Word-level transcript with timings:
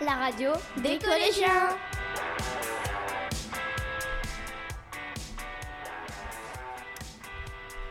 La 0.00 0.12
radio 0.12 0.52
des 0.76 0.98
collégiens. 0.98 1.76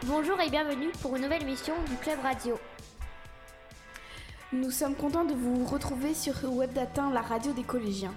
Bonjour 0.06 0.40
et 0.40 0.50
bienvenue 0.50 0.92
pour 1.02 1.18
une 1.18 1.24
nouvelle 1.24 1.42
émission 1.42 1.74
du 1.90 1.98
Club 1.98 2.20
Radio. 2.24 2.58
Nous 4.54 4.72
sommes 4.72 4.96
contents 4.96 5.26
de 5.26 5.34
vous 5.34 5.66
retrouver 5.66 6.14
sur 6.14 6.34
Web 6.46 6.72
Data, 6.72 7.10
la 7.12 7.22
radio 7.22 7.52
des 7.52 7.64
collégiens. 7.64 8.14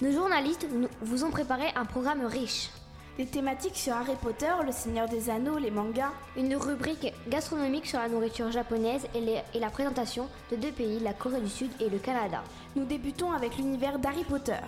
Nos 0.00 0.12
journalistes 0.12 0.66
vous 1.02 1.24
ont 1.24 1.30
préparé 1.30 1.66
un 1.76 1.84
programme 1.84 2.24
riche. 2.24 2.70
Des 3.18 3.26
thématiques 3.26 3.76
sur 3.76 3.92
Harry 3.92 4.16
Potter, 4.22 4.50
Le 4.64 4.72
Seigneur 4.72 5.06
des 5.06 5.28
Anneaux, 5.28 5.58
les 5.58 5.70
mangas. 5.70 6.12
Une 6.34 6.56
rubrique 6.56 7.12
gastronomique 7.28 7.86
sur 7.86 7.98
la 7.98 8.08
nourriture 8.08 8.50
japonaise 8.50 9.06
et, 9.14 9.36
et 9.54 9.60
la 9.60 9.68
présentation 9.68 10.28
de 10.50 10.56
deux 10.56 10.72
pays, 10.72 10.98
la 10.98 11.12
Corée 11.12 11.42
du 11.42 11.50
Sud 11.50 11.70
et 11.78 11.90
le 11.90 11.98
Canada. 11.98 12.42
Nous 12.74 12.86
débutons 12.86 13.32
avec 13.32 13.58
l'univers 13.58 13.98
d'Harry 13.98 14.24
Potter. 14.24 14.60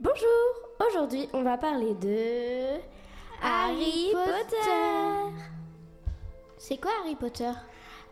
Bonjour, 0.00 0.86
aujourd'hui 0.88 1.28
on 1.32 1.42
va 1.42 1.58
parler 1.58 1.92
de 1.94 2.78
Harry 3.42 4.12
Potter. 4.12 5.42
C'est 6.56 6.76
quoi 6.76 6.92
Harry 7.00 7.16
Potter? 7.16 7.50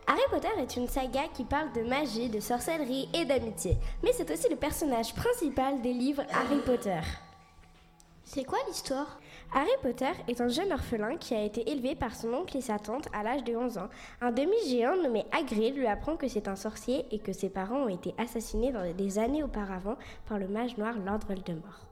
Harry 0.05 0.19
Potter 0.29 0.49
est 0.59 0.75
une 0.75 0.89
saga 0.89 1.29
qui 1.33 1.45
parle 1.45 1.71
de 1.71 1.83
magie, 1.83 2.27
de 2.27 2.41
sorcellerie 2.41 3.07
et 3.13 3.23
d'amitié, 3.23 3.77
mais 4.03 4.11
c'est 4.11 4.29
aussi 4.29 4.49
le 4.49 4.57
personnage 4.57 5.15
principal 5.15 5.81
des 5.81 5.93
livres 5.93 6.23
Harry 6.33 6.59
Potter. 6.65 6.99
C'est 8.25 8.43
quoi 8.43 8.59
l'histoire? 8.67 9.17
Harry 9.53 9.71
Potter 9.81 10.11
est 10.27 10.41
un 10.41 10.49
jeune 10.49 10.73
orphelin 10.73 11.15
qui 11.15 11.33
a 11.33 11.43
été 11.43 11.69
élevé 11.71 11.95
par 11.95 12.15
son 12.15 12.33
oncle 12.33 12.57
et 12.57 12.61
sa 12.61 12.79
tante 12.79 13.07
à 13.13 13.23
l'âge 13.23 13.43
de 13.43 13.55
11 13.55 13.77
ans. 13.77 13.89
Un 14.21 14.31
demi-géant 14.31 14.97
nommé 14.97 15.25
Hagrid 15.31 15.75
lui 15.75 15.87
apprend 15.87 16.17
que 16.17 16.27
c'est 16.27 16.47
un 16.47 16.55
sorcier 16.55 17.05
et 17.11 17.19
que 17.19 17.31
ses 17.31 17.49
parents 17.49 17.83
ont 17.83 17.87
été 17.87 18.13
assassinés 18.17 18.71
dans 18.71 18.93
des 18.93 19.19
années 19.19 19.43
auparavant 19.43 19.97
par 20.27 20.37
le 20.37 20.47
mage 20.47 20.77
noir 20.77 20.95
Lord 20.99 21.19
Voldemort. 21.27 21.87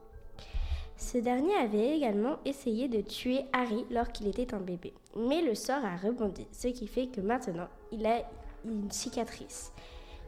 Ce 0.98 1.18
dernier 1.18 1.56
avait 1.56 1.96
également 1.96 2.38
essayé 2.46 2.88
de 2.88 3.02
tuer 3.02 3.42
Harry 3.54 3.86
lorsqu'il 3.90 4.28
était 4.28 4.54
un 4.54 4.60
bébé, 4.60 4.94
mais 5.16 5.42
le 5.42 5.56
sort 5.56 5.84
a 5.84 5.96
rebondi, 5.96 6.48
ce 6.52 6.68
qui 6.68 6.88
fait 6.88 7.08
que 7.08 7.22
maintenant 7.22 7.68
il 7.92 8.06
a 8.06 8.20
une 8.66 8.92
cicatrice. 8.92 9.72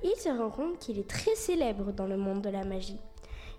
Il 0.03 0.15
se 0.17 0.29
rend 0.29 0.49
compte 0.49 0.79
qu'il 0.79 0.99
est 0.99 1.09
très 1.09 1.35
célèbre 1.35 1.91
dans 1.91 2.07
le 2.07 2.17
monde 2.17 2.41
de 2.41 2.49
la 2.49 2.63
magie. 2.63 2.99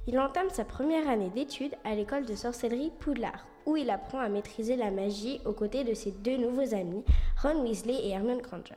Il 0.06 0.18
entame 0.18 0.50
sa 0.50 0.64
première 0.64 1.08
année 1.08 1.30
d'études 1.30 1.74
à 1.84 1.94
l'école 1.94 2.24
de 2.24 2.34
sorcellerie 2.34 2.92
Poudlard, 3.00 3.46
où 3.68 3.76
il 3.76 3.90
apprend 3.90 4.18
à 4.18 4.30
maîtriser 4.30 4.76
la 4.76 4.90
magie 4.90 5.40
aux 5.44 5.52
côtés 5.52 5.84
de 5.84 5.92
ses 5.92 6.10
deux 6.10 6.38
nouveaux 6.38 6.74
amis, 6.74 7.04
Ron 7.42 7.62
Weasley 7.62 8.06
et 8.06 8.10
Hermione 8.10 8.40
Granger. 8.40 8.74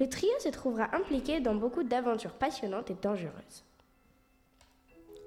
Le 0.00 0.08
trio 0.08 0.32
se 0.40 0.48
trouvera 0.48 0.94
impliqué 0.94 1.38
dans 1.38 1.54
beaucoup 1.54 1.84
d'aventures 1.84 2.32
passionnantes 2.32 2.90
et 2.90 2.96
dangereuses. 3.00 3.64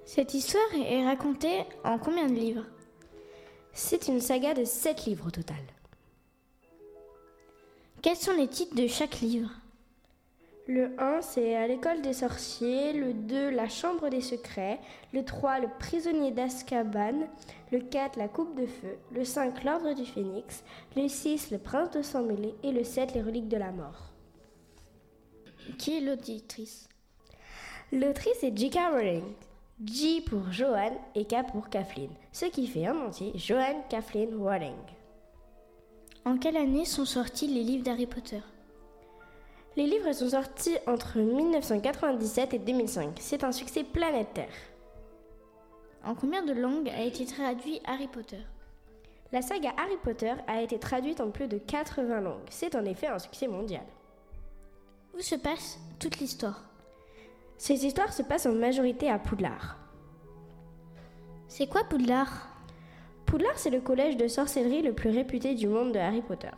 Cette 0.05 0.33
histoire 0.33 0.73
est 0.75 1.05
racontée 1.05 1.63
en 1.85 1.97
combien 1.97 2.27
de 2.27 2.33
livres? 2.33 2.65
C'est 3.71 4.09
une 4.09 4.19
saga 4.19 4.53
de 4.53 4.65
sept 4.65 5.05
livres 5.05 5.27
au 5.27 5.31
total. 5.31 5.55
Quels 8.01 8.17
sont 8.17 8.33
les 8.33 8.47
titres 8.47 8.75
de 8.75 8.87
chaque 8.87 9.21
livre? 9.21 9.51
Le 10.67 10.93
1, 10.99 11.21
c'est 11.21 11.55
à 11.55 11.65
l'école 11.65 12.01
des 12.01 12.11
sorciers. 12.11 12.91
Le 12.91 13.13
2, 13.13 13.49
la 13.51 13.69
chambre 13.69 14.09
des 14.09 14.21
secrets. 14.21 14.79
Le 15.13 15.23
3, 15.23 15.59
le 15.59 15.69
prisonnier 15.79 16.31
d'Azkaban. 16.31 17.27
Le 17.71 17.79
4, 17.79 18.17
la 18.17 18.27
coupe 18.27 18.59
de 18.59 18.65
feu. 18.65 18.97
Le 19.11 19.23
5, 19.23 19.63
l'ordre 19.63 19.93
du 19.93 20.05
phénix. 20.05 20.63
Le 20.97 21.07
6, 21.07 21.51
le 21.51 21.57
prince 21.57 21.91
de 21.91 22.01
sang 22.01 22.23
mêlé. 22.23 22.53
Et 22.63 22.73
le 22.73 22.83
7, 22.83 23.13
les 23.13 23.21
reliques 23.21 23.47
de 23.47 23.57
la 23.57 23.71
mort. 23.71 24.11
Qui 25.77 25.97
est 25.97 26.01
l'auditrice? 26.01 26.89
L'autrice 27.93 28.43
est 28.43 28.57
J.K. 28.57 28.77
Rowling. 28.91 29.23
J 29.85 30.21
pour 30.21 30.51
Joanne 30.51 30.97
et 31.15 31.25
K 31.25 31.45
pour 31.51 31.69
Kathleen. 31.69 32.09
Ce 32.33 32.45
qui 32.45 32.67
fait 32.67 32.89
en 32.89 33.05
entier 33.05 33.31
Joanne 33.35 33.83
Kathleen 33.89 34.35
Rowling. 34.35 34.75
En 36.25 36.37
quelle 36.37 36.57
année 36.57 36.83
sont 36.83 37.05
sortis 37.05 37.47
les 37.47 37.63
livres 37.63 37.83
d'Harry 37.83 38.07
Potter? 38.07 38.41
Les 39.77 39.85
livres 39.85 40.11
sont 40.11 40.29
sortis 40.29 40.75
entre 40.87 41.19
1997 41.19 42.55
et 42.55 42.59
2005. 42.59 43.17
C'est 43.19 43.43
un 43.43 43.51
succès 43.51 43.83
planétaire. 43.83 44.49
En 46.03 46.15
combien 46.15 46.43
de 46.43 46.51
langues 46.51 46.89
a 46.89 47.03
été 47.03 47.27
traduit 47.27 47.79
Harry 47.85 48.07
Potter? 48.07 48.39
La 49.31 49.43
saga 49.43 49.69
Harry 49.77 49.97
Potter 50.03 50.33
a 50.47 50.63
été 50.63 50.79
traduite 50.79 51.21
en 51.21 51.29
plus 51.29 51.47
de 51.47 51.59
80 51.59 52.21
langues. 52.21 52.47
C'est 52.49 52.75
en 52.75 52.85
effet 52.85 53.05
un 53.05 53.19
succès 53.19 53.47
mondial. 53.47 53.85
Où 55.15 55.21
se 55.21 55.35
passe 55.35 55.77
toute 55.99 56.17
l'histoire? 56.17 56.63
Ces 57.59 57.85
histoires 57.85 58.13
se 58.13 58.23
passent 58.23 58.47
en 58.47 58.53
majorité 58.53 59.11
à 59.11 59.19
Poudlard. 59.19 59.77
C'est 61.47 61.67
quoi 61.67 61.83
Poudlard? 61.83 62.49
Poudlard, 63.27 63.59
c'est 63.59 63.69
le 63.69 63.81
collège 63.81 64.17
de 64.17 64.27
sorcellerie 64.27 64.81
le 64.81 64.93
plus 64.93 65.11
réputé 65.11 65.53
du 65.53 65.67
monde 65.67 65.91
de 65.91 65.99
Harry 65.99 66.23
Potter. 66.23 66.49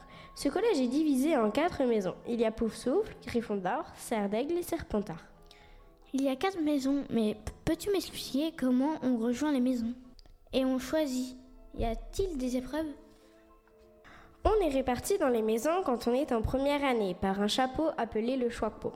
Ce 0.41 0.47
collège 0.47 0.79
est 0.79 0.87
divisé 0.87 1.35
en 1.35 1.51
quatre 1.51 1.83
maisons. 1.83 2.15
Il 2.25 2.39
y 2.39 2.45
a 2.45 2.51
Poufsouffle, 2.51 3.13
Gryffondor, 3.27 3.83
Serre 3.97 4.29
d'Aigle 4.29 4.53
et 4.53 4.63
Serpentard. 4.63 5.25
Il 6.13 6.21
y 6.21 6.29
a 6.29 6.37
quatre 6.37 6.61
maisons, 6.61 7.03
mais 7.09 7.35
peux-tu 7.65 7.91
m'expliquer 7.91 8.53
comment 8.57 8.93
on 9.03 9.17
rejoint 9.17 9.51
les 9.51 9.59
maisons? 9.59 9.93
Et 10.53 10.63
on 10.63 10.79
choisit 10.79 11.35
Y 11.77 11.83
a-t-il 11.83 12.37
des 12.37 12.55
épreuves? 12.55 12.87
On 14.45 14.65
est 14.65 14.69
réparti 14.69 15.17
dans 15.17 15.27
les 15.27 15.41
maisons 15.41 15.83
quand 15.85 16.07
on 16.07 16.13
est 16.13 16.31
en 16.31 16.41
première 16.41 16.85
année 16.85 17.17
par 17.19 17.41
un 17.41 17.49
chapeau 17.49 17.89
appelé 17.97 18.37
le 18.37 18.49
choix-peau 18.49 18.93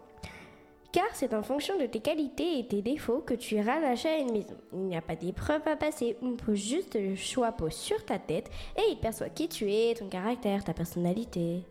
car 0.93 1.07
c'est 1.13 1.33
en 1.33 1.41
fonction 1.41 1.77
de 1.77 1.87
tes 1.87 1.99
qualités 1.99 2.59
et 2.59 2.67
tes 2.67 2.83
défauts 2.83 3.19
que 3.19 3.33
tu 3.33 3.55
es 3.55 3.61
rattaché 3.61 4.07
à 4.07 4.17
une 4.19 4.31
maison. 4.31 4.55
Il 4.71 4.83
n'y 4.83 4.95
a 4.95 5.01
pas 5.01 5.15
d'épreuve 5.15 5.67
à 5.67 5.75
passer, 5.75 6.15
on 6.21 6.35
pose 6.35 6.55
juste 6.55 6.95
le 6.95 7.15
choix 7.15 7.51
pose 7.51 7.73
sur 7.73 8.05
ta 8.05 8.19
tête 8.19 8.49
et 8.77 8.91
il 8.91 8.99
perçoit 8.99 9.29
qui 9.29 9.49
tu 9.49 9.69
es, 9.71 9.95
ton 9.95 10.07
caractère, 10.07 10.63
ta 10.63 10.73
personnalité. 10.73 11.63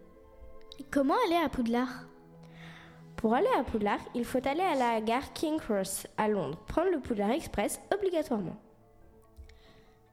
Comment 0.91 1.15
aller 1.27 1.41
à 1.43 1.49
Poudlard? 1.49 2.09
Pour 3.16 3.34
aller 3.34 3.47
à 3.56 3.62
Poudlard, 3.62 4.00
il 4.16 4.25
faut 4.25 4.44
aller 4.44 4.61
à 4.61 4.75
la 4.75 5.00
gare 5.00 5.32
King 5.32 5.56
Cross 5.59 6.09
à 6.16 6.27
Londres, 6.27 6.59
prendre 6.66 6.91
le 6.91 6.99
Poudlard 6.99 7.31
Express 7.31 7.81
obligatoirement. 7.94 8.56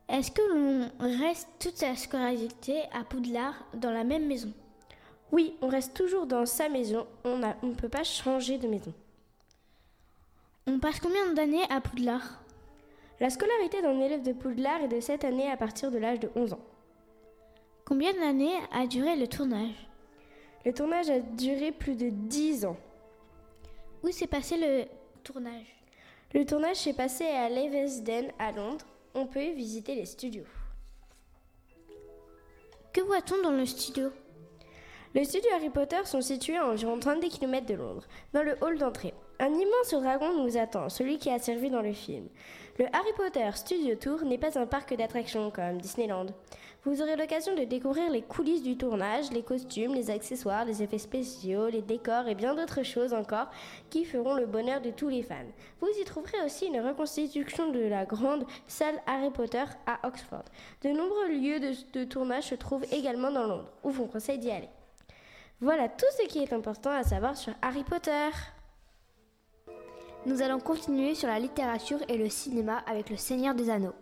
Est-ce 0.08 0.30
que 0.30 0.42
l'on 0.54 0.90
reste 1.20 1.48
toute 1.60 1.78
sa 1.78 1.96
scolarité 1.96 2.82
à 2.94 3.04
Poudlard 3.04 3.66
dans 3.74 3.92
la 3.92 4.04
même 4.04 4.28
maison? 4.28 4.54
Oui, 5.32 5.56
on 5.62 5.68
reste 5.68 5.94
toujours 5.94 6.26
dans 6.26 6.46
sa 6.46 6.70
maison, 6.70 7.06
on 7.24 7.38
ne 7.38 7.74
peut 7.76 7.90
pas 7.90 8.04
changer 8.04 8.58
de 8.58 8.68
maison. 8.68 8.94
On 10.68 10.80
passe 10.80 11.00
combien 11.00 11.34
d'années 11.34 11.64
à 11.70 11.82
Poudlard? 11.82 12.44
La 13.20 13.30
scolarité 13.30 13.82
d'un 13.82 14.00
élève 14.00 14.24
de 14.24 14.34
Poudlard 14.34 14.82
est 14.82 14.88
de 14.88 15.00
7 15.00 15.24
années 15.26 15.52
à 15.52 15.58
partir 15.58 15.92
de 15.92 15.98
l'âge 15.98 16.20
de 16.20 16.30
11 16.36 16.54
ans. 16.54 16.66
Combien 17.86 18.14
d'années 18.14 18.56
a 18.72 18.88
duré 18.88 19.16
le 19.16 19.28
tournage? 19.28 19.88
Le 20.66 20.74
tournage 20.74 21.10
a 21.10 21.20
duré 21.20 21.72
plus 21.72 21.96
de 21.96 22.10
10 22.10 22.66
ans. 22.66 22.78
Où 24.04 24.12
s'est 24.12 24.28
passé 24.28 24.58
le 24.58 24.86
tournage? 25.24 25.76
Le 26.34 26.46
tournage 26.46 26.78
s'est 26.78 26.94
passé 26.94 27.26
à 27.26 27.50
Leavesden 27.50 28.32
à 28.38 28.52
Londres. 28.52 28.86
On 29.16 29.26
peut 29.26 29.44
y 29.44 29.54
visiter 29.54 29.96
les 29.96 30.06
studios. 30.06 30.46
Que 32.94 33.02
voit-on 33.02 33.42
dans 33.42 33.52
le 33.52 33.66
studio? 33.66 34.12
Les 35.16 35.26
studios 35.26 35.50
Harry 35.56 35.72
Potter 35.72 36.06
sont 36.06 36.22
situés 36.22 36.58
à 36.58 36.68
environ 36.68 37.00
30 37.00 37.22
km 37.22 37.66
de 37.66 37.74
Londres, 37.74 38.08
dans 38.32 38.44
le 38.44 38.56
hall 38.62 38.78
d'entrée. 38.78 39.16
Un 39.40 39.48
immense 39.48 39.92
dragon 39.92 40.44
nous 40.44 40.56
attend, 40.56 40.88
celui 40.90 41.18
qui 41.18 41.32
a 41.32 41.40
servi 41.40 41.72
dans 41.72 41.82
le 41.82 41.94
film. 41.94 42.28
Le 42.78 42.86
Harry 42.94 43.12
Potter 43.18 43.50
Studio 43.56 43.96
Tour 43.96 44.24
n'est 44.24 44.38
pas 44.38 44.60
un 44.60 44.68
parc 44.68 44.94
d'attractions 44.96 45.50
comme 45.50 45.80
Disneyland. 45.80 46.28
Vous 46.84 47.02
aurez 47.02 47.16
l'occasion 47.16 47.56
de 47.56 47.64
découvrir 47.64 48.12
les 48.12 48.22
coulisses 48.22 48.62
du 48.62 48.78
tournage, 48.78 49.32
les 49.32 49.42
costumes, 49.42 49.96
les 49.96 50.12
accessoires, 50.12 50.64
les 50.64 50.84
effets 50.84 51.00
spéciaux, 51.00 51.70
les 51.70 51.82
décors 51.82 52.28
et 52.28 52.36
bien 52.36 52.54
d'autres 52.54 52.84
choses 52.84 53.14
encore 53.14 53.50
qui 53.90 54.06
feront 54.06 54.36
le 54.36 54.46
bonheur 54.46 54.80
de 54.80 54.92
tous 54.92 55.10
les 55.10 55.24
fans. 55.24 55.36
Vous 55.82 55.90
y 56.00 56.06
trouverez 56.06 56.42
aussi 56.46 56.68
une 56.68 56.82
reconstitution 56.82 57.72
de 57.72 57.82
la 57.82 58.06
grande 58.06 58.46
salle 58.68 59.02
Harry 59.08 59.32
Potter 59.32 59.66
à 59.88 60.08
Oxford. 60.08 60.46
De 60.84 60.90
nombreux 60.90 61.30
lieux 61.30 61.60
de, 61.60 62.00
de 62.00 62.04
tournage 62.04 62.50
se 62.50 62.56
trouvent 62.56 62.86
également 62.94 63.32
dans 63.32 63.48
Londres, 63.48 63.72
où 63.84 63.90
vous 63.90 64.06
conseille 64.06 64.38
d'y 64.38 64.52
aller. 64.52 64.70
Voilà 65.62 65.90
tout 65.90 66.06
ce 66.18 66.26
qui 66.28 66.40
est 66.40 66.54
important 66.54 66.90
à 66.90 67.04
savoir 67.04 67.36
sur 67.36 67.54
Harry 67.62 67.84
Potter. 67.84 68.30
Nous 70.26 70.42
allons 70.42 70.60
continuer 70.60 71.16
sur 71.16 71.28
la 71.28 71.38
littérature 71.38 72.00
et 72.08 72.18
le 72.18 72.30
cinéma 72.30 72.78
avec 72.88 73.10
Le 73.10 73.18
Seigneur 73.18 73.54
des 73.56 73.70
Anneaux. 73.70 73.96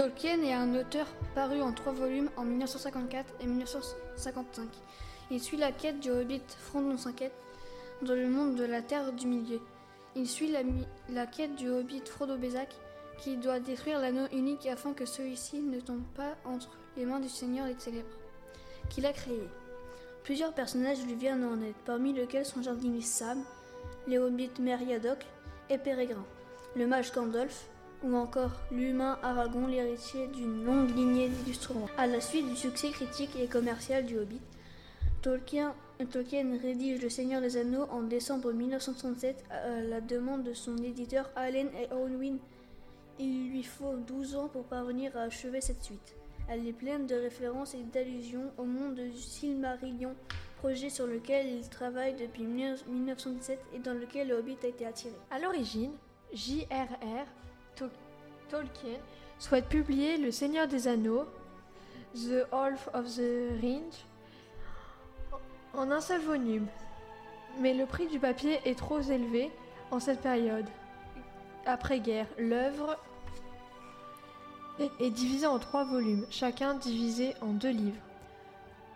Tolkien 0.00 0.40
est 0.44 0.54
un 0.54 0.74
auteur 0.76 1.06
paru 1.34 1.60
en 1.60 1.74
trois 1.74 1.92
volumes 1.92 2.30
en 2.38 2.44
1954 2.44 3.34
et 3.42 3.46
1955. 3.46 4.66
Il 5.30 5.42
suit 5.42 5.58
la 5.58 5.72
quête 5.72 6.00
du 6.00 6.08
hobbit 6.08 6.40
Frodon 6.58 6.96
Cinquette 6.96 7.34
dans 8.00 8.14
le 8.14 8.30
monde 8.30 8.56
de 8.56 8.64
la 8.64 8.80
Terre 8.80 9.12
du 9.12 9.26
Milieu. 9.26 9.60
Il 10.16 10.26
suit 10.26 10.56
la, 11.10 11.26
quête 11.26 11.54
du 11.54 11.68
hobbit 11.68 12.00
Frodo 12.06 12.38
Bézac 12.38 12.74
qui 13.18 13.36
doit 13.36 13.60
détruire 13.60 14.00
l'anneau 14.00 14.26
unique 14.32 14.64
afin 14.64 14.94
que 14.94 15.04
celui-ci 15.04 15.60
ne 15.60 15.80
tombe 15.80 16.06
pas 16.16 16.34
entre 16.46 16.78
les 16.96 17.04
mains 17.04 17.20
du 17.20 17.28
Seigneur 17.28 17.66
des 17.66 17.74
Ténèbres, 17.74 18.16
qu'il 18.88 19.04
a 19.04 19.12
créé. 19.12 19.50
Plusieurs 20.24 20.54
personnages 20.54 21.04
lui 21.04 21.14
viennent 21.14 21.44
en 21.44 21.60
aide, 21.60 21.74
parmi 21.84 22.14
lesquels 22.14 22.46
son 22.46 22.62
jardinier 22.62 23.02
Sam, 23.02 23.44
les 24.06 24.16
hobbits 24.16 24.60
Meriadoc 24.60 25.18
et 25.68 25.76
Pérégrin, 25.76 26.24
le 26.74 26.86
mage 26.86 27.12
Gandalf, 27.12 27.68
ou 28.02 28.14
encore 28.14 28.52
l'humain 28.70 29.18
Aragon, 29.22 29.66
l'héritier 29.66 30.26
d'une 30.28 30.64
longue 30.64 30.94
lignée 30.94 31.28
d'illustrants. 31.28 31.86
À 31.98 32.06
la 32.06 32.20
suite 32.20 32.48
du 32.48 32.56
succès 32.56 32.90
critique 32.90 33.36
et 33.38 33.46
commercial 33.46 34.06
du 34.06 34.18
Hobbit, 34.18 34.40
Tolkien, 35.22 35.74
rédige 36.62 37.02
Le 37.02 37.10
Seigneur 37.10 37.42
des 37.42 37.58
Anneaux 37.58 37.86
en 37.90 38.02
décembre 38.02 38.52
1937 38.52 39.44
à 39.50 39.80
la 39.82 40.00
demande 40.00 40.44
de 40.44 40.54
son 40.54 40.78
éditeur 40.78 41.30
Allen 41.36 41.68
et 41.78 41.92
Owen. 41.92 42.38
Il 43.18 43.50
lui 43.50 43.62
faut 43.62 43.96
12 44.06 44.36
ans 44.36 44.48
pour 44.48 44.64
parvenir 44.64 45.14
à 45.16 45.22
achever 45.22 45.60
cette 45.60 45.82
suite. 45.82 46.14
Elle 46.48 46.66
est 46.66 46.72
pleine 46.72 47.06
de 47.06 47.14
références 47.14 47.74
et 47.74 47.82
d'allusions 47.92 48.50
au 48.56 48.64
monde 48.64 48.94
du 48.94 49.20
Silmarillion, 49.20 50.14
projet 50.58 50.88
sur 50.88 51.06
lequel 51.06 51.46
il 51.46 51.68
travaille 51.68 52.14
depuis 52.14 52.44
1917 52.44 53.60
et 53.74 53.78
dans 53.78 53.94
lequel 53.94 54.28
le 54.28 54.38
Hobbit 54.38 54.56
a 54.62 54.68
été 54.68 54.86
attiré. 54.86 55.14
À 55.30 55.38
l'origine, 55.38 55.92
J.R.R. 56.32 57.26
Tolkien 58.50 58.98
souhaite 59.38 59.68
publier 59.68 60.16
Le 60.16 60.30
Seigneur 60.30 60.66
des 60.66 60.88
Anneaux, 60.88 61.24
The 62.14 62.46
Half 62.52 62.88
of 62.92 63.06
the 63.06 63.60
Ring, 63.60 63.84
en 65.74 65.90
un 65.90 66.00
seul 66.00 66.20
volume. 66.20 66.66
Mais 67.60 67.74
le 67.74 67.86
prix 67.86 68.06
du 68.08 68.18
papier 68.18 68.60
est 68.64 68.78
trop 68.78 69.00
élevé 69.00 69.50
en 69.90 70.00
cette 70.00 70.20
période. 70.20 70.66
Après-guerre, 71.64 72.26
l'œuvre 72.38 72.96
est 74.78 75.10
divisée 75.10 75.46
en 75.46 75.58
trois 75.58 75.84
volumes, 75.84 76.26
chacun 76.30 76.74
divisé 76.74 77.34
en 77.40 77.52
deux 77.52 77.70
livres. 77.70 78.02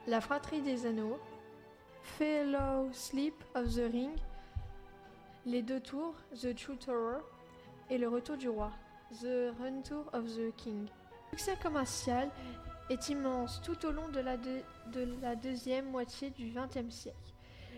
La 0.07 0.21
fratrie 0.21 0.63
des 0.63 0.87
anneaux, 0.87 1.19
Fellowship 2.03 3.35
of 3.55 3.75
the 3.75 3.91
Ring, 3.91 4.11
Les 5.47 5.63
deux 5.63 5.81
tours, 5.81 6.15
The 6.41 6.55
Two 6.55 6.75
Tower 6.77 7.19
et 7.91 7.99
Le 7.99 8.09
retour 8.09 8.37
du 8.37 8.49
roi, 8.49 8.71
The 9.11 9.53
Retour 9.61 10.05
of 10.13 10.25
the 10.25 10.55
King. 10.57 10.87
Le 11.33 11.39
succès 11.39 11.57
commercial 11.63 12.29
est 12.91 13.09
immense 13.09 13.61
tout 13.63 13.87
au 13.87 13.93
long 13.93 14.09
de 14.09 14.21
la, 14.21 14.37
de 14.37 15.09
la 15.23 15.37
deuxième 15.37 15.91
moitié 15.91 16.31
du 16.31 16.53
XXe 16.53 16.95
siècle. 16.95 17.33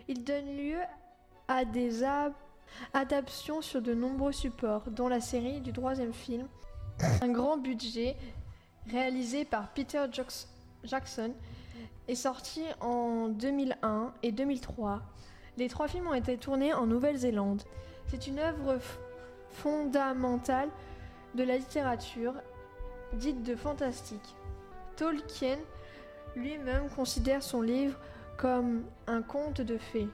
Il 0.09 0.25
donne 0.25 0.57
lieu 0.57 0.79
à 1.49 1.65
des 1.65 2.05
adaptations 2.93 3.63
sur 3.63 3.83
de 3.83 3.95
nombreux 3.95 4.33
supports, 4.33 4.91
dont 4.91 5.09
la 5.09 5.21
série 5.21 5.61
du 5.61 5.73
troisième 5.73 6.13
film, 6.13 6.47
un 7.23 7.29
grand 7.29 7.57
budget 7.57 8.17
réalisé 8.89 9.45
par 9.45 9.73
Peter 9.73 10.05
Jackson 10.85 11.33
est 12.09 12.15
sorti 12.15 12.63
en 12.81 13.29
2001 13.29 14.13
et 14.23 14.33
2003. 14.33 15.03
Les 15.57 15.69
trois 15.69 15.89
films 15.89 16.09
ont 16.09 16.15
été 16.15 16.37
tournés 16.37 16.73
en 16.73 16.87
Nouvelle-Zélande. 16.87 17.63
C'est 18.09 18.27
une 18.27 18.39
œuvre 18.39 18.79
fondamentale 19.51 20.69
de 21.37 21.45
la 21.45 21.59
littérature 21.59 22.33
dite 23.13 23.43
de 23.43 23.55
fantastique. 23.55 24.35
Tolkien 24.97 25.59
lui-même 26.35 26.89
considère 26.97 27.43
son 27.43 27.61
livre 27.61 27.99
comme 28.39 28.85
un 29.07 29.23
conte 29.23 29.61
de 29.61 29.77
fées 29.77 30.09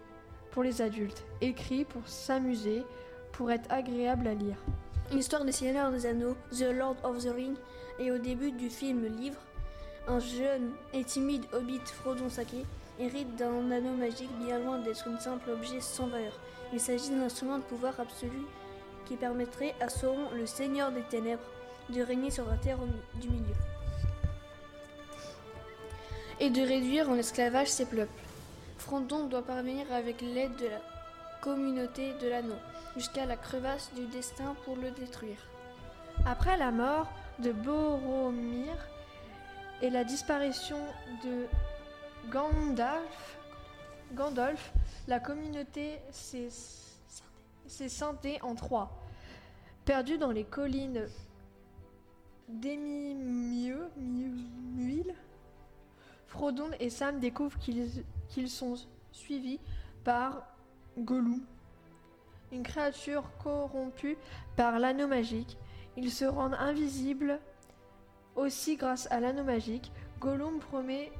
pour 0.50 0.62
les 0.62 0.82
adultes, 0.82 1.24
écrit 1.40 1.84
pour 1.84 2.06
s'amuser, 2.06 2.84
pour 3.32 3.50
être 3.50 3.70
agréable 3.72 4.26
à 4.26 4.34
lire. 4.34 4.56
L'histoire 5.12 5.44
des 5.44 5.52
Seigneurs 5.52 5.90
des 5.92 6.06
Anneaux, 6.06 6.36
The 6.50 6.72
Lord 6.72 6.96
of 7.04 7.24
the 7.24 7.32
Ring, 7.34 7.56
est 7.98 8.10
au 8.10 8.18
début 8.18 8.52
du 8.52 8.68
film 8.68 9.06
livre. 9.06 9.40
Un 10.08 10.18
jeune 10.18 10.72
et 10.92 11.04
timide 11.04 11.44
hobbit, 11.52 11.80
Frodon 11.84 12.28
Sake, 12.28 12.66
hérite 12.98 13.36
d'un 13.36 13.70
anneau 13.70 13.94
magique 13.94 14.32
bien 14.44 14.58
loin 14.58 14.78
d'être 14.78 15.08
un 15.08 15.18
simple 15.18 15.50
objet 15.50 15.80
sans 15.80 16.08
valeur. 16.08 16.38
Il 16.72 16.80
s'agit 16.80 17.10
d'un 17.10 17.22
instrument 17.22 17.58
de 17.58 17.62
pouvoir 17.64 17.98
absolu 18.00 18.42
qui 19.06 19.16
permettrait 19.16 19.74
à 19.80 19.88
Sauron, 19.88 20.30
le 20.34 20.46
Seigneur 20.46 20.92
des 20.92 21.02
Ténèbres, 21.02 21.42
de 21.90 22.02
régner 22.02 22.30
sur 22.30 22.46
la 22.46 22.56
terre 22.56 22.78
du 23.16 23.28
milieu 23.28 23.54
et 26.40 26.50
de 26.50 26.62
réduire 26.62 27.08
en 27.08 27.14
esclavage 27.14 27.68
ses 27.68 27.86
peuples. 27.86 28.10
Frodon 28.78 29.26
doit 29.26 29.42
parvenir 29.42 29.86
avec 29.92 30.20
l'aide 30.20 30.56
de 30.56 30.66
la 30.66 30.80
communauté 31.40 32.14
de 32.20 32.28
l'anneau 32.28 32.58
jusqu'à 32.96 33.26
la 33.26 33.36
crevasse 33.36 33.92
du 33.94 34.06
destin 34.06 34.56
pour 34.64 34.76
le 34.76 34.90
détruire. 34.90 35.38
Après 36.26 36.56
la 36.56 36.70
mort 36.70 37.08
de 37.38 37.52
Boromir 37.52 38.74
et 39.80 39.90
la 39.90 40.04
disparition 40.04 40.78
de 41.24 41.46
Gandalf, 42.30 43.38
Gandalf 44.14 44.72
la 45.08 45.20
communauté 45.20 45.98
s'est 46.10 46.48
scindée 47.66 48.38
en 48.42 48.54
trois. 48.54 49.02
Perdue 49.84 50.18
dans 50.18 50.30
les 50.30 50.44
collines 50.44 51.08
d'Emimieux, 52.48 53.90
Frodon 56.26 56.70
et 56.80 56.88
Sam 56.88 57.20
découvrent 57.20 57.58
qu'ils 57.58 58.48
sont 58.48 58.74
suivis 59.12 59.60
par 60.02 60.46
Gollum, 60.98 61.42
une 62.50 62.62
créature 62.62 63.24
corrompue 63.42 64.16
par 64.56 64.78
l'anneau 64.78 65.06
magique. 65.06 65.58
Ils 65.96 66.10
se 66.10 66.24
rendent 66.24 66.56
invisibles 66.58 67.38
aussi 68.34 68.76
grâce 68.76 69.10
à 69.10 69.20
l'anneau 69.20 69.44
magique. 69.44 69.92
Gollum 70.20 70.58
promet 70.58 71.12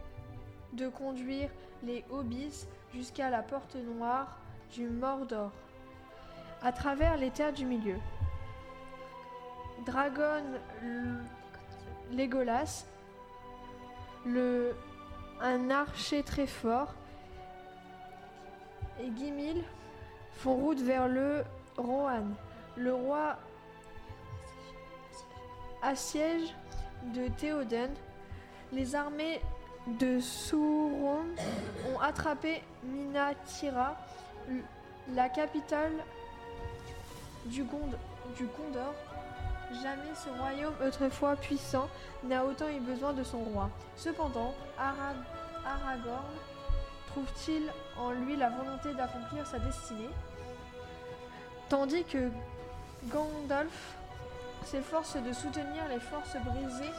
de 0.72 0.88
conduire 0.88 1.50
les 1.82 2.04
hobbits 2.10 2.66
jusqu'à 2.94 3.28
la 3.28 3.42
porte 3.42 3.76
noire 3.76 4.38
du 4.72 4.88
Mordor, 4.88 5.52
à 6.64 6.72
travers 6.72 7.16
les 7.16 7.30
terres 7.30 7.52
du 7.52 7.64
milieu. 7.64 7.96
Dragon 9.86 10.44
Legolas, 12.12 12.84
le 14.24 14.74
un 15.40 15.70
archer 15.70 16.22
très 16.22 16.46
fort, 16.46 16.94
et 19.00 19.10
Gimil 19.16 19.64
font 20.34 20.54
route 20.54 20.80
vers 20.80 21.08
le 21.08 21.42
Rohan. 21.76 22.26
Le 22.76 22.94
roi 22.94 23.36
assiège 25.82 26.54
de 27.14 27.26
Théoden. 27.28 27.90
Les 28.72 28.94
armées 28.94 29.40
de 29.86 30.20
Sauron 30.20 31.24
ont 31.92 32.00
attrapé 32.00 32.62
Minatira, 32.84 33.96
la 35.12 35.28
capitale 35.28 35.92
du, 37.46 37.64
Gondor. 37.64 38.94
Jamais 39.82 40.14
ce 40.14 40.28
royaume 40.38 40.74
autrefois 40.86 41.34
puissant 41.36 41.88
n'a 42.24 42.44
autant 42.44 42.68
eu 42.68 42.80
besoin 42.80 43.12
de 43.12 43.22
son 43.22 43.38
roi. 43.38 43.70
Cependant, 43.96 44.54
Aragorn 44.78 46.24
trouve-t-il 47.08 47.62
en 47.98 48.10
lui 48.10 48.36
la 48.36 48.50
volonté 48.50 48.92
d'accomplir 48.94 49.46
sa 49.46 49.58
destinée? 49.58 50.10
Tandis 51.68 52.04
que 52.04 52.30
Gandalf 53.04 53.96
s'efforce 54.64 55.16
de 55.16 55.32
soutenir 55.32 55.88
les 55.88 56.00
forces 56.00 56.36
brisées 56.44 56.92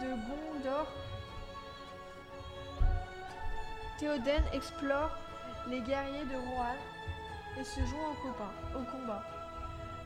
de 0.00 0.08
Gondor, 0.08 0.86
Théoden 3.98 4.42
explore 4.52 5.10
les 5.68 5.80
guerriers 5.80 6.24
de 6.24 6.36
Rohan 6.36 6.74
et 7.60 7.64
se 7.64 7.80
joint 7.80 8.16
au, 8.24 8.78
au 8.78 8.82
combat. 8.84 9.22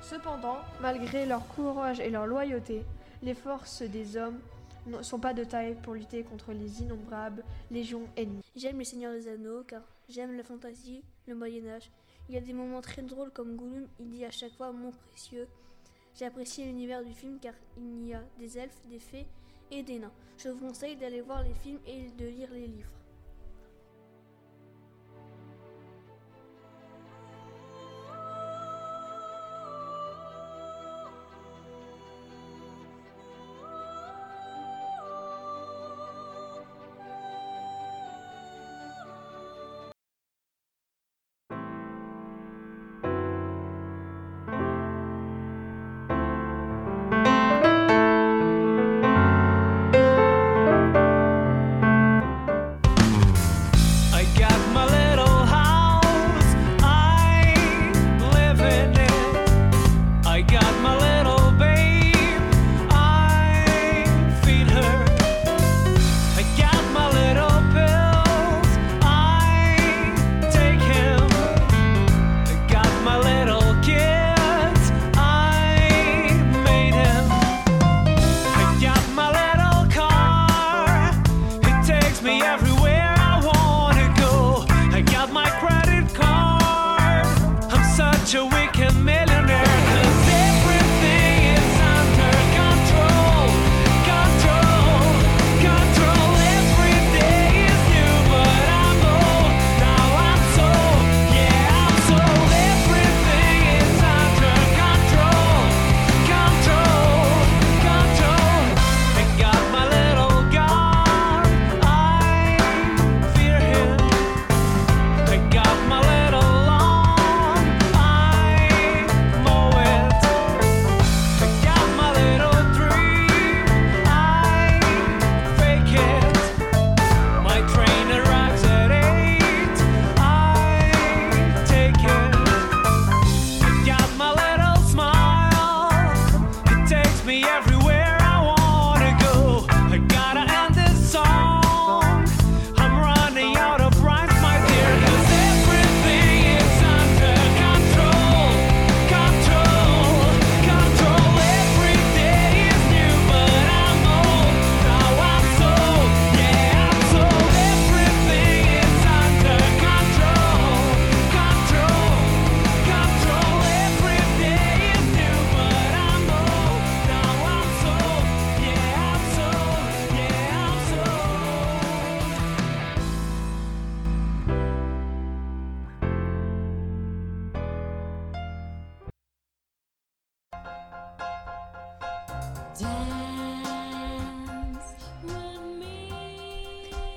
Cependant, 0.09 0.59
malgré 0.81 1.27
leur 1.27 1.45
courage 1.49 1.99
et 1.99 2.11
leur 2.11 2.29
loyauté, 2.29 2.85
les 3.25 3.35
forces 3.35 3.83
des 3.83 4.17
hommes 4.17 4.39
ne 4.87 5.03
sont 5.03 5.19
pas 5.19 5.35
de 5.35 5.43
taille 5.43 5.75
pour 5.83 5.95
lutter 5.95 6.23
contre 6.23 6.53
les 6.53 6.81
innombrables 6.81 7.43
légions 7.73 8.05
ennemies. 8.17 8.45
J'aime 8.55 8.79
les 8.79 8.85
Seigneurs 8.85 9.15
des 9.15 9.27
Anneaux 9.27 9.65
car 9.65 9.83
j'aime 10.09 10.37
la 10.37 10.45
fantaisie, 10.45 11.03
le 11.27 11.35
Moyen 11.35 11.67
Âge. 11.67 11.91
Il 12.29 12.37
y 12.37 12.39
a 12.39 12.41
des 12.41 12.53
moments 12.53 12.83
très 12.83 13.03
drôles 13.03 13.33
comme 13.33 13.57
Gollum, 13.57 13.89
il 13.99 14.11
dit 14.11 14.25
à 14.25 14.31
chaque 14.31 14.55
fois 14.55 14.71
mon 14.71 14.93
précieux. 14.93 15.49
J'ai 16.15 16.27
apprécié 16.27 16.67
l'univers 16.67 17.05
du 17.05 17.13
film 17.13 17.41
car 17.41 17.55
il 17.77 18.07
y 18.07 18.15
a 18.15 18.23
des 18.39 18.59
elfes, 18.59 18.87
des 18.89 19.01
fées 19.01 19.27
et 19.73 19.83
des 19.83 19.99
nains. 19.99 20.13
Je 20.39 20.51
vous 20.51 20.69
conseille 20.69 20.95
d'aller 20.95 21.21
voir 21.21 21.43
les 21.43 21.55
films 21.55 21.81
et 21.85 22.11
de 22.11 22.27
lire 22.27 22.53
les 22.53 22.69
livres. 22.69 22.96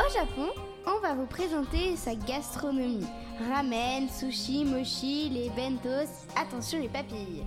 Au 0.10 0.12
Japon, 0.12 0.50
on 0.88 1.00
va 1.02 1.14
vous 1.14 1.26
présenter 1.26 1.96
sa 1.96 2.16
gastronomie. 2.16 3.06
Ramen, 3.48 4.10
sushi, 4.10 4.66
mochi, 4.66 5.30
les 5.30 5.50
bentos. 5.50 6.10
Attention 6.36 6.80
les 6.80 6.88
papilles. 6.88 7.44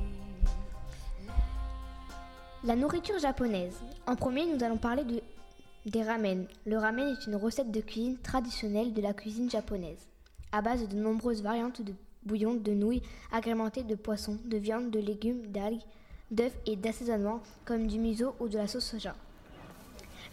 La 2.63 2.77
nourriture 2.77 3.19
japonaise. 3.19 3.81
En 4.07 4.15
premier, 4.15 4.47
nous 4.47 4.63
allons 4.63 4.77
parler 4.77 5.03
de, 5.03 5.23
des 5.87 6.05
ramen. 6.05 6.47
Le 6.67 6.79
ramen 6.79 7.09
est 7.09 7.27
une 7.27 7.37
recette 7.37 7.73
de 7.73 7.81
cuisine 7.81 8.19
traditionnelle 8.19 8.93
de 8.93 9.01
la 9.01 9.13
cuisine 9.13 9.51
japonaise, 9.51 10.09
à 10.53 10.63
base 10.63 10.87
de 10.87 10.97
nombreuses 10.97 11.43
variantes 11.43 11.83
de 11.83 11.95
bouillon, 12.25 12.55
de 12.55 12.73
nouilles, 12.73 13.03
agrémentées 13.33 13.83
de 13.83 13.97
poissons, 13.97 14.39
de 14.45 14.59
viande, 14.59 14.91
de 14.91 15.01
légumes, 15.01 15.47
d'algues, 15.49 15.83
d'œufs 16.31 16.55
et 16.67 16.77
d'assaisonnement 16.77 17.41
comme 17.65 17.89
du 17.89 17.99
miso 17.99 18.35
ou 18.39 18.49
de 18.49 18.59
la 18.59 18.69
sauce 18.69 18.85
soja. 18.85 19.17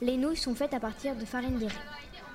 Les 0.01 0.15
nouilles 0.15 0.37
sont 0.37 0.55
faites 0.55 0.73
à 0.73 0.79
partir 0.79 1.15
de 1.15 1.25
farine 1.25 1.57
de 1.57 1.65
riz. 1.65 1.75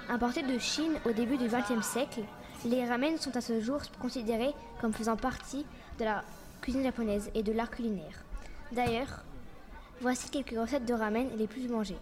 Importées 0.09 0.43
de 0.43 0.59
Chine 0.59 0.95
au 1.05 1.13
début 1.13 1.37
du 1.37 1.47
XXe 1.49 1.87
siècle, 1.87 2.21
les 2.65 2.87
ramen 2.87 3.19
sont 3.19 3.37
à 3.37 3.41
ce 3.41 3.61
jour 3.61 3.81
considérés 4.01 4.53
comme 4.81 4.93
faisant 4.93 5.17
partie 5.17 5.67
de 5.99 6.05
la 6.05 6.23
cuisine 6.61 6.83
japonaise 6.83 7.31
et 7.35 7.43
de 7.43 7.53
l'art 7.53 7.71
culinaire. 7.71 8.25
D'ailleurs, 8.73 9.25
Voici 10.01 10.29
quelques 10.29 10.59
recettes 10.59 10.85
de 10.85 10.93
ramen 10.93 11.29
les 11.37 11.47
plus 11.47 11.69
mangées. 11.69 11.97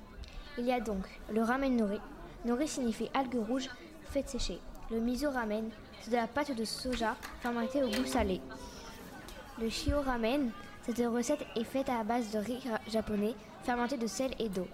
Il 0.58 0.64
y 0.64 0.72
a 0.72 0.80
donc 0.80 1.04
le 1.32 1.42
ramen 1.42 1.76
nori. 1.76 2.00
Nori 2.44 2.66
signifie 2.66 3.10
algue 3.14 3.38
rouge 3.46 3.68
faite 4.10 4.28
sécher. 4.28 4.58
Le 4.90 4.98
miso 4.98 5.30
ramen, 5.30 5.68
c'est 6.00 6.10
de 6.10 6.16
la 6.16 6.26
pâte 6.26 6.56
de 6.56 6.64
soja 6.64 7.16
fermentée 7.40 7.82
au 7.82 7.88
goût 7.88 8.06
salé. 8.06 8.40
Le 9.60 9.68
shio 9.68 10.00
ramen, 10.00 10.50
cette 10.84 10.98
recette 10.98 11.46
est 11.54 11.64
faite 11.64 11.88
à 11.90 12.02
base 12.02 12.30
de 12.32 12.38
riz 12.38 12.64
japonais 12.90 13.34
fermenté 13.62 13.96
de 13.96 14.06
sel 14.06 14.32
et 14.38 14.48
d'eau. 14.48 14.66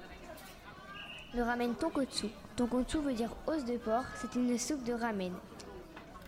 Le 1.34 1.42
ramen 1.42 1.74
tonkotsu. 1.74 2.28
Tonkotsu 2.58 2.98
veut 2.98 3.12
dire 3.12 3.30
os 3.46 3.64
de 3.64 3.76
porc, 3.76 4.02
c'est 4.16 4.34
une 4.34 4.58
soupe 4.58 4.82
de 4.82 4.92
ramen 4.92 5.32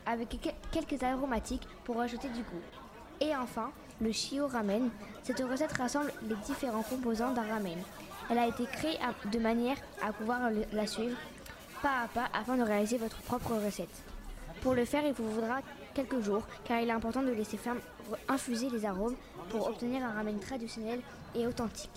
avec 0.06 0.38
quelques 0.70 1.02
aromatiques 1.02 1.66
pour 1.82 2.00
ajouter 2.00 2.28
du 2.28 2.42
goût. 2.42 2.62
Et 3.20 3.34
enfin, 3.34 3.72
le 4.00 4.12
shio 4.12 4.46
ramen. 4.46 4.90
Cette 5.24 5.40
recette 5.40 5.76
rassemble 5.76 6.12
les 6.22 6.36
différents 6.46 6.84
composants 6.84 7.32
d'un 7.32 7.42
ramen. 7.42 7.78
Elle 8.30 8.38
a 8.38 8.46
été 8.46 8.64
créée 8.64 8.96
de 9.32 9.38
manière 9.40 9.76
à 10.06 10.12
pouvoir 10.12 10.38
la 10.72 10.86
suivre 10.86 11.16
pas 11.82 12.04
à 12.04 12.06
pas 12.06 12.28
afin 12.32 12.56
de 12.56 12.62
réaliser 12.62 12.98
votre 12.98 13.20
propre 13.22 13.54
recette. 13.56 14.04
Pour 14.62 14.74
le 14.74 14.84
faire, 14.84 15.04
il 15.04 15.12
vous 15.14 15.34
faudra 15.34 15.58
quelques 15.94 16.20
jours 16.20 16.46
car 16.64 16.78
il 16.78 16.88
est 16.90 16.92
important 16.92 17.22
de 17.24 17.32
laisser 17.32 17.58
infuser 18.28 18.70
les 18.70 18.84
arômes 18.84 19.16
pour 19.48 19.66
obtenir 19.66 20.04
un 20.04 20.12
ramen 20.12 20.38
traditionnel 20.38 21.00
et 21.34 21.48
authentique. 21.48 21.90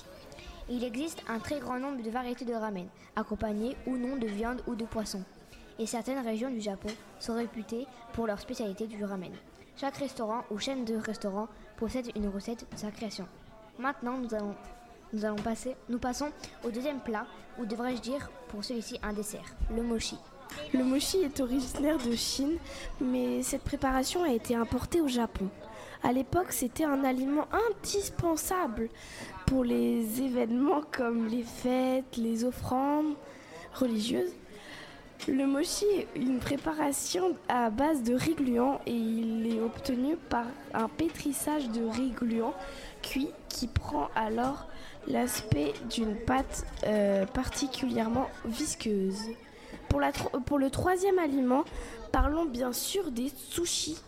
Il 0.70 0.84
existe 0.84 1.22
un 1.28 1.40
très 1.40 1.60
grand 1.60 1.78
nombre 1.78 2.02
de 2.02 2.10
variétés 2.10 2.46
de 2.46 2.54
ramen, 2.54 2.88
accompagnées 3.16 3.76
ou 3.86 3.98
non 3.98 4.16
de 4.16 4.28
viande 4.28 4.64
ou 4.66 4.76
de 4.76 4.86
poisson. 4.86 5.22
Et 5.78 5.86
certaines 5.86 6.24
régions 6.26 6.50
du 6.50 6.62
Japon 6.62 6.90
sont 7.20 7.36
réputées 7.36 7.86
pour 8.14 8.28
leur 8.28 8.40
spécialité 8.40 8.88
du 8.88 9.04
ramen. 9.04 9.34
Chaque 9.76 9.98
restaurant 9.98 10.44
ou 10.52 10.60
chaîne 10.60 10.86
de 10.86 10.96
restaurants 10.96 11.50
possède 11.78 12.12
une 12.16 12.30
recette 12.30 12.66
de 12.72 12.78
sa 12.78 12.92
création. 12.92 13.28
Maintenant, 13.78 14.18
nous 14.18 14.36
allons, 15.26 15.36
passer, 15.44 15.76
nous 15.90 16.00
passons 16.00 16.30
au 16.64 16.72
deuxième 16.72 17.02
plat, 17.02 17.26
ou 17.60 17.66
devrais-je 17.66 18.02
dire 18.02 18.30
pour 18.48 18.64
celui-ci 18.64 19.00
un 19.04 19.14
dessert, 19.14 19.56
le 19.76 19.82
mochi. 19.82 20.18
Le 20.74 20.84
mochi 20.84 21.18
est 21.18 21.40
originaire 21.40 21.98
de 21.98 22.16
Chine, 22.16 22.58
mais 23.02 23.42
cette 23.42 23.64
préparation 23.64 24.24
a 24.24 24.32
été 24.32 24.56
importée 24.56 25.02
au 25.02 25.08
Japon. 25.08 25.50
À 26.04 26.12
l'époque, 26.12 26.52
c'était 26.52 26.84
un 26.84 27.04
aliment 27.06 27.48
indispensable 27.70 28.90
pour 29.46 29.64
les 29.64 30.22
événements 30.22 30.82
comme 30.92 31.28
les 31.28 31.44
fêtes, 31.44 32.18
les 32.18 32.44
offrandes 32.44 33.16
religieuses. 33.74 34.34
Le 35.30 35.48
mochi 35.48 35.86
est 35.86 36.08
une 36.16 36.40
préparation 36.40 37.38
à 37.48 37.70
base 37.70 38.04
de 38.04 38.14
riz 38.14 38.36
gluant 38.36 38.82
et 38.86 38.92
il 38.92 39.56
est 39.56 39.62
obtenu 39.62 40.18
par 40.18 40.46
un 40.74 40.90
pétrissage 40.90 41.70
de 41.70 41.86
riz 41.86 42.12
gluant 42.12 42.54
cuit 43.02 43.30
qui 43.48 43.68
prend 43.68 44.10
alors 44.16 44.68
l'aspect 45.08 45.72
d'une 45.90 46.18
pâte 46.18 46.66
euh, 46.86 47.26
particulièrement 47.26 48.28
visqueuse. 48.44 49.30
Pour, 49.88 50.60
le 50.60 50.70
troisième 50.70 51.20
aliment, 51.20 51.64
parlons 52.12 52.46
bien 52.46 52.74
sûr 52.74 53.12
des 53.12 53.32
sushis. 53.36 54.00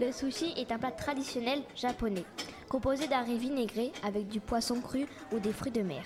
Le 0.00 0.12
sushi 0.12 0.52
est 0.56 0.70
un 0.70 0.78
plat 0.78 0.92
traditionnel 0.92 1.60
japonais, 1.74 2.24
composé 2.68 3.08
d'un 3.08 3.22
riz 3.22 3.36
vinaigré 3.36 3.90
avec 4.04 4.28
du 4.28 4.38
poisson 4.38 4.80
cru 4.80 5.08
ou 5.32 5.40
des 5.40 5.52
fruits 5.52 5.72
de 5.72 5.82
mer. 5.82 6.04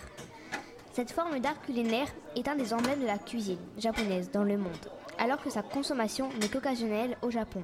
Cette 0.95 1.11
forme 1.11 1.39
d'art 1.41 1.61
culinaire 1.61 2.09
est 2.35 2.49
un 2.49 2.57
des 2.57 2.73
emblèmes 2.73 3.03
de 3.03 3.07
la 3.07 3.19
cuisine 3.19 3.59
japonaise 3.77 4.31
dans 4.31 4.45
le 4.45 4.57
monde, 4.57 4.73
alors 5.19 5.43
que 5.43 5.51
sa 5.51 5.61
consommation 5.61 6.31
n'est 6.41 6.49
qu'occasionnelle 6.49 7.19
au 7.21 7.31
Japon. 7.31 7.63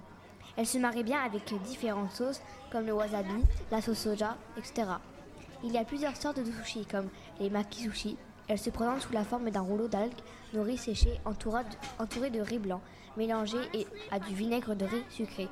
Elle 0.59 0.67
se 0.67 0.77
marie 0.77 1.03
bien 1.03 1.19
avec 1.19 1.55
différentes 1.63 2.13
sauces 2.13 2.43
comme 2.71 2.85
le 2.85 2.93
wasabi, 2.93 3.43
la 3.71 3.81
sauce 3.81 4.01
soja, 4.01 4.37
etc. 4.59 4.87
Il 5.65 5.73
y 5.73 5.79
a 5.79 5.85
plusieurs 5.85 6.17
sortes 6.17 6.41
de 6.41 6.53
sushis 6.53 6.85
comme 6.85 7.09
les 7.41 7.49
maki 7.49 7.85
sushi. 7.85 8.19
Elles 8.49 8.59
se 8.59 8.69
présentent 8.69 9.01
sous 9.01 9.15
la 9.15 9.25
forme 9.25 9.51
d'un 9.51 9.63
rouleau 9.63 9.89
d'algues 9.89 10.13
nourri 10.53 10.77
séché 10.77 11.21
entouré 11.25 12.31
de 12.31 12.41
riz 12.41 12.59
blanc 12.59 12.83
mélangé 13.17 13.59
à 14.11 14.19
du 14.19 14.35
vinaigre 14.35 14.75
de 14.75 14.85
riz 14.85 15.05
sucré 15.09 15.49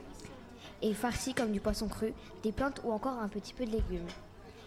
et 0.87 0.95
farci 0.95 1.35
comme 1.35 1.50
du 1.50 1.61
poisson 1.61 1.88
cru, 1.88 2.14
des 2.43 2.52
plantes 2.52 2.81
ou 2.85 2.93
encore 2.93 3.19
un 3.19 3.28
petit 3.28 3.52
peu 3.52 3.66
de 3.66 3.73
légumes. 3.73 4.07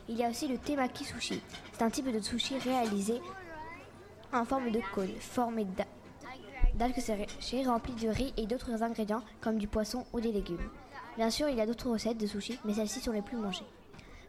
Il 0.10 0.18
y 0.18 0.24
a 0.24 0.30
aussi 0.30 0.48
le 0.48 0.58
temaki 0.58 1.06
sushi. 1.06 1.42
C'est 1.72 1.82
un 1.82 1.90
type 1.90 2.12
de 2.12 2.20
sushi 2.20 2.58
réalisé 2.58 3.22
en 4.34 4.44
forme 4.44 4.72
de 4.72 4.82
cône, 4.94 5.16
formé 5.20 5.66
d'algues 6.76 7.00
séchées 7.00 7.66
remplies 7.66 7.94
de 7.94 8.10
riz 8.10 8.34
et 8.38 8.48
d'autres 8.48 8.84
ingrédients 8.84 9.24
comme 9.40 9.58
du 9.58 9.68
poisson 9.68 10.06
ou 10.12 10.20
des 10.20 10.32
légumes. 10.32 10.70
Bien 11.16 11.30
sûr, 11.30 11.48
il 11.48 11.58
y 11.58 11.62
a 11.62 11.66
d'autres 11.66 11.90
recettes 11.90 12.18
de 12.18 12.28
sushi, 12.28 12.60
mais 12.66 12.74
celles-ci 12.74 13.00
sont 13.00 13.12
les 13.12 13.22
plus 13.22 13.38
mangées. 13.38 13.66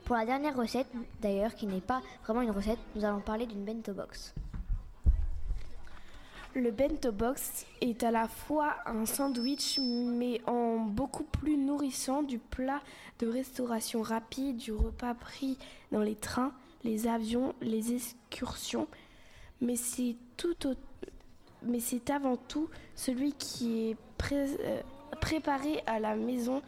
Pour 0.04 0.16
la 0.16 0.26
dernière 0.26 0.56
recette, 0.56 0.88
d'ailleurs, 1.20 1.54
qui 1.54 1.66
n'est 1.66 1.80
pas 1.80 2.02
vraiment 2.24 2.42
une 2.42 2.50
recette, 2.50 2.78
nous 2.94 3.04
allons 3.04 3.20
parler 3.20 3.46
d'une 3.46 3.64
bento 3.64 3.92
box. 3.92 4.34
Le 6.54 6.72
bento 6.72 7.12
box 7.12 7.64
est 7.80 8.02
à 8.02 8.10
la 8.10 8.26
fois 8.26 8.74
un 8.84 9.06
sandwich 9.06 9.78
mais 9.80 10.40
en 10.48 10.78
beaucoup 10.78 11.22
plus 11.22 11.56
nourrissant 11.56 12.24
du 12.24 12.40
plat 12.40 12.80
de 13.20 13.28
restauration 13.28 14.02
rapide, 14.02 14.56
du 14.56 14.72
repas 14.72 15.14
pris 15.14 15.58
dans 15.92 16.00
les 16.00 16.16
trains, 16.16 16.52
les 16.82 17.06
avions, 17.06 17.54
les 17.60 17.94
excursions. 17.94 18.88
Mais 19.60 19.76
c'est 19.76 20.16
tout 20.36 20.56
mais 21.62 21.78
c'est 21.78 22.10
avant 22.10 22.36
tout 22.36 22.68
celui 22.96 23.32
qui 23.34 23.90
est 23.90 23.96
euh, 24.32 24.80
préparé 25.20 25.84
à 25.86 26.00
la 26.00 26.16
maison 26.16 26.62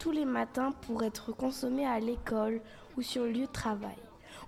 tous 0.00 0.10
les 0.10 0.24
matins 0.24 0.72
pour 0.82 1.04
être 1.04 1.30
consommé 1.30 1.86
à 1.86 2.00
l'école 2.00 2.60
ou 2.96 3.02
sur 3.02 3.22
le 3.22 3.30
lieu 3.30 3.46
de 3.46 3.52
travail. 3.52 3.96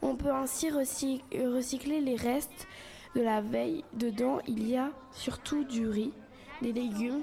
On 0.03 0.17
peut 0.17 0.33
ainsi 0.33 0.71
recycler 0.71 2.01
les 2.01 2.17
restes 2.17 2.67
de 3.15 3.23
la 3.23 3.41
veille. 3.41 3.85
Dedans, 3.93 4.39
il 4.47 4.69
y 4.69 4.77
a 4.77 4.91
surtout 5.13 5.65
du 5.65 5.89
riz, 5.89 6.13
des 6.63 6.73
légumes, 6.73 7.23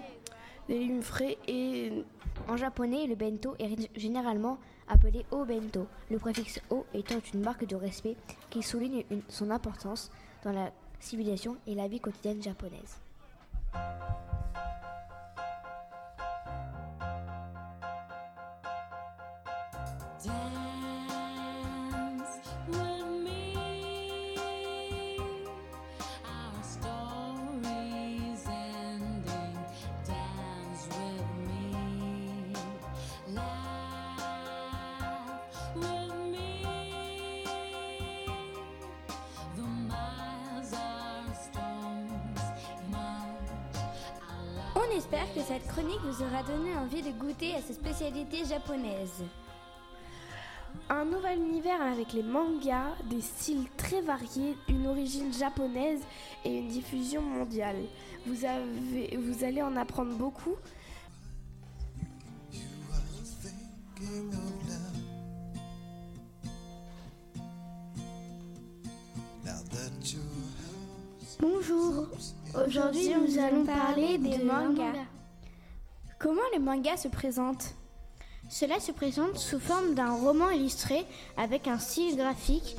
des 0.68 0.80
légumes 0.80 1.04
frais 1.04 1.38
et... 1.48 2.04
En 2.48 2.56
japonais, 2.56 3.08
le 3.08 3.16
bento 3.16 3.56
est 3.58 3.90
généralement 4.00 4.60
appelé 4.88 5.26
o 5.32 5.44
bento, 5.44 5.88
le 6.12 6.20
préfixe 6.20 6.62
o 6.70 6.86
étant 6.94 7.20
une 7.34 7.42
marque 7.42 7.66
de 7.66 7.76
respect 7.76 8.16
qui 8.50 8.62
souligne 8.62 9.04
son 9.28 9.50
importance 9.50 10.12
dans 10.44 10.52
la 10.52 10.72
civilisation 11.00 11.58
et 11.66 11.74
la 11.74 11.88
vie 11.88 12.00
quotidienne 12.00 12.42
japonaise. 12.42 13.02
Espère 44.98 45.32
que 45.36 45.42
cette 45.42 45.68
chronique 45.68 46.02
vous 46.04 46.24
aura 46.24 46.42
donné 46.42 46.76
envie 46.76 47.04
de 47.04 47.12
goûter 47.12 47.54
à 47.54 47.62
ces 47.62 47.74
spécialités 47.74 48.44
japonaises. 48.46 49.24
Un 50.90 51.06
nouvel 51.06 51.38
univers 51.38 51.80
avec 51.80 52.14
les 52.14 52.24
mangas, 52.24 52.96
des 53.08 53.22
styles 53.22 53.68
très 53.78 54.02
variés, 54.02 54.58
une 54.68 54.88
origine 54.88 55.32
japonaise 55.32 56.02
et 56.44 56.58
une 56.58 56.68
diffusion 56.68 57.22
mondiale. 57.22 57.76
Vous, 58.26 58.44
avez, 58.44 59.16
vous 59.18 59.44
allez 59.44 59.62
en 59.62 59.76
apprendre 59.76 60.16
beaucoup. 60.16 60.56
Bonjour. 71.40 72.08
Aujourd'hui, 72.66 73.14
nous 73.14 73.38
allons 73.38 73.66
parler 73.66 74.18
des 74.18 74.40
mangas. 74.40 75.06
Comment 76.18 76.42
les 76.54 76.60
mangas 76.60 76.98
se 76.98 77.08
présentent? 77.08 77.76
Cela 78.50 78.80
se 78.80 78.92
présente 78.92 79.38
sous 79.38 79.60
forme 79.60 79.94
d'un 79.94 80.14
roman 80.14 80.50
illustré 80.50 81.06
avec 81.38 81.68
un 81.68 81.78
style 81.78 82.18
graphique. 82.18 82.76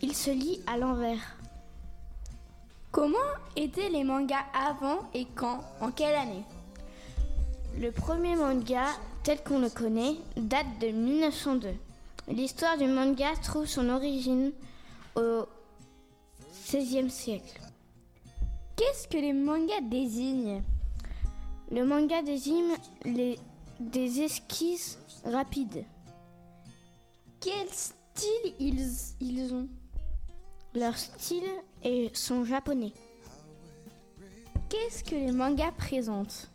Il 0.00 0.16
se 0.16 0.30
lit 0.30 0.60
à 0.66 0.76
l'envers. 0.76 1.36
Comment 2.90 3.16
étaient 3.54 3.90
les 3.90 4.02
mangas 4.02 4.44
avant 4.54 4.98
et 5.14 5.26
quand? 5.36 5.60
En 5.80 5.92
quelle 5.92 6.16
année? 6.16 6.42
Le 7.78 7.92
premier 7.92 8.34
manga, 8.34 8.86
tel 9.22 9.42
qu'on 9.42 9.60
le 9.60 9.70
connaît, 9.70 10.16
date 10.36 10.78
de 10.80 10.88
1902. 10.88 11.68
L'histoire 12.28 12.76
du 12.76 12.86
manga 12.86 13.28
trouve 13.42 13.66
son 13.66 13.88
origine 13.88 14.52
au 15.14 15.46
XVIe 16.68 17.10
siècle. 17.10 17.60
Qu'est-ce 18.82 19.06
que 19.06 19.16
les 19.16 19.32
mangas 19.32 19.80
désignent? 19.80 20.60
Le 21.70 21.84
manga 21.84 22.20
désigne 22.20 22.74
des 23.78 24.20
esquisses 24.20 24.98
rapides. 25.24 25.84
Quel 27.38 27.68
style 27.68 28.54
ils, 28.58 28.84
ils 29.20 29.54
ont? 29.54 29.68
Leur 30.74 30.96
style 30.98 31.48
est 31.84 32.14
sont 32.16 32.44
japonais. 32.44 32.92
Qu'est-ce 34.68 35.04
que 35.04 35.14
les 35.14 35.30
mangas 35.30 35.70
présentent? 35.78 36.50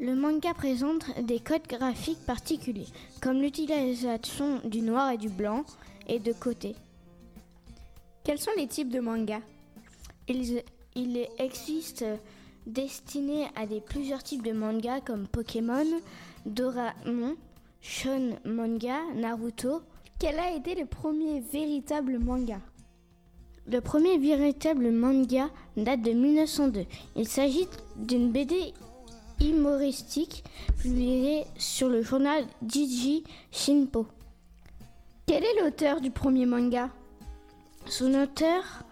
Le 0.00 0.14
manga 0.14 0.54
présente 0.54 1.04
des 1.20 1.40
codes 1.40 1.68
graphiques 1.68 2.24
particuliers, 2.24 2.88
comme 3.20 3.42
l'utilisation 3.42 4.60
du 4.64 4.80
noir 4.80 5.10
et 5.10 5.18
du 5.18 5.28
blanc 5.28 5.66
et 6.06 6.20
de 6.20 6.32
côté. 6.32 6.74
Quels 8.24 8.40
sont 8.40 8.52
les 8.56 8.66
types 8.66 8.90
de 8.90 9.00
mangas? 9.00 9.42
Il, 10.28 11.28
existe 11.38 12.04
destinés 12.66 13.46
à 13.56 13.66
des 13.66 13.80
plusieurs 13.80 14.22
types 14.22 14.44
de 14.44 14.52
mangas 14.52 15.00
comme 15.00 15.26
Pokémon, 15.26 15.86
Doraemon, 16.46 17.36
Shon 17.80 18.36
Manga, 18.44 19.00
Naruto. 19.14 19.82
Quel 20.18 20.38
a 20.38 20.54
été 20.54 20.74
le 20.74 20.86
premier 20.86 21.40
véritable 21.40 22.18
manga? 22.18 22.60
Le 23.66 23.80
premier 23.80 24.18
véritable 24.18 24.90
manga 24.90 25.50
date 25.76 26.02
de 26.02 26.12
1902. 26.12 26.84
Il 27.16 27.26
s'agit 27.26 27.66
d'une 27.96 28.30
BD 28.30 28.72
humoristique 29.40 30.44
publiée 30.78 31.44
sur 31.56 31.88
le 31.88 32.02
journal 32.02 32.44
Jiji 32.66 33.24
Shinpo. 33.50 34.06
Quel 35.26 35.42
est 35.44 35.60
l'auteur 35.60 36.00
du 36.00 36.10
premier 36.10 36.46
manga? 36.46 36.90
Son 37.86 38.14
auteur, 38.14 38.84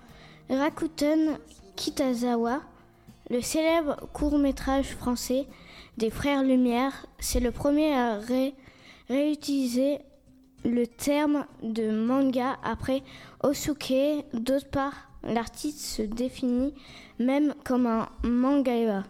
Rakuten 0.50 1.38
Kitazawa, 1.76 2.60
le 3.30 3.40
célèbre 3.40 3.96
court-métrage 4.12 4.94
français 4.96 5.46
des 5.96 6.10
Frères 6.10 6.42
Lumière, 6.42 7.06
c'est 7.20 7.40
le 7.40 7.52
premier 7.52 7.94
à 7.94 8.18
ré- 8.18 8.54
réutiliser 9.08 9.98
le 10.64 10.86
terme 10.86 11.46
de 11.62 11.90
manga 11.90 12.58
après 12.64 13.02
Osuke. 13.42 14.24
D'autre 14.34 14.68
part, 14.70 15.08
l'artiste 15.22 15.80
se 15.80 16.02
définit 16.02 16.74
même 17.18 17.54
comme 17.64 17.86
un 17.86 18.08
mangaka. 18.24 19.04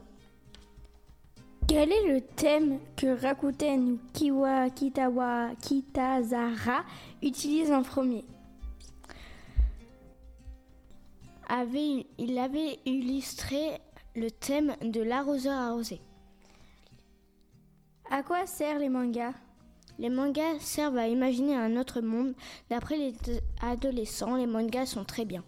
Quel 1.66 1.90
est 1.92 2.12
le 2.12 2.20
thème 2.20 2.78
que 2.96 3.18
Rakuten 3.20 3.96
Kiwa 4.12 4.68
Kitawa 4.70 5.50
Kitazara 5.62 6.82
utilise 7.22 7.72
en 7.72 7.82
premier? 7.82 8.24
Avait, 11.52 12.06
il 12.16 12.38
avait 12.38 12.78
illustré 12.86 13.80
le 14.14 14.30
thème 14.30 14.76
de 14.82 15.02
l'arroseur 15.02 15.58
arrosé. 15.58 16.00
À 18.08 18.22
quoi 18.22 18.46
servent 18.46 18.78
les 18.78 18.88
mangas? 18.88 19.34
Les 19.98 20.10
mangas 20.10 20.60
servent 20.60 20.98
à 20.98 21.08
imaginer 21.08 21.56
un 21.56 21.76
autre 21.76 22.00
monde. 22.00 22.34
D'après 22.70 22.96
les 22.96 23.14
adolescents, 23.62 24.36
les 24.36 24.46
mangas 24.46 24.86
sont 24.86 25.04
très 25.04 25.24
bien. 25.24 25.42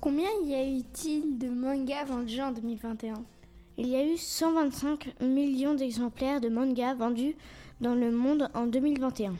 Combien 0.00 0.30
y 0.44 0.54
a 0.54 0.66
eu-il 0.66 1.36
de 1.38 1.50
mangas 1.50 2.04
vendus 2.04 2.40
en 2.40 2.52
2021 2.52 3.22
Il 3.76 3.88
y 3.88 3.96
a 3.96 4.06
eu 4.06 4.16
125 4.16 5.20
millions 5.20 5.74
d'exemplaires 5.74 6.40
de 6.40 6.48
mangas 6.48 6.94
vendus 6.94 7.36
dans 7.82 7.94
le 7.94 8.10
monde 8.10 8.48
en 8.54 8.66
2021. 8.66 9.34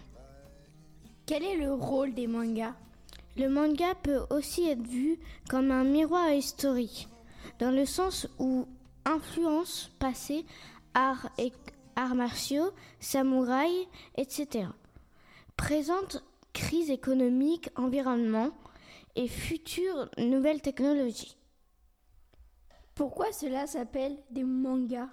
Quel 1.25 1.45
est 1.45 1.57
le 1.57 1.73
rôle 1.73 2.13
des 2.13 2.27
mangas? 2.27 2.75
Le 3.37 3.49
manga 3.49 3.95
peut 3.97 4.23
aussi 4.31 4.69
être 4.69 4.87
vu 4.87 5.19
comme 5.49 5.73
un 5.73 5.85
miroir 5.85 6.31
historique, 6.33 7.09
dans 7.59 7.73
le 7.73 7.85
sens 7.85 8.29
où 8.39 8.69
influence 9.05 9.91
passée, 9.99 10.47
arts 10.95 11.29
et 11.39 11.53
arts 11.97 12.15
martiaux, 12.15 12.71
samouraïs, 13.01 13.87
etc. 14.17 14.69
Présente 15.57 16.23
crise 16.53 16.91
économique, 16.91 17.71
environnement 17.77 18.51
et 19.17 19.27
futures 19.27 20.09
nouvelles 20.19 20.63
technologies. 20.63 21.37
Pourquoi 22.95 23.33
cela 23.33 23.67
s'appelle 23.67 24.17
des 24.31 24.45
mangas? 24.45 25.09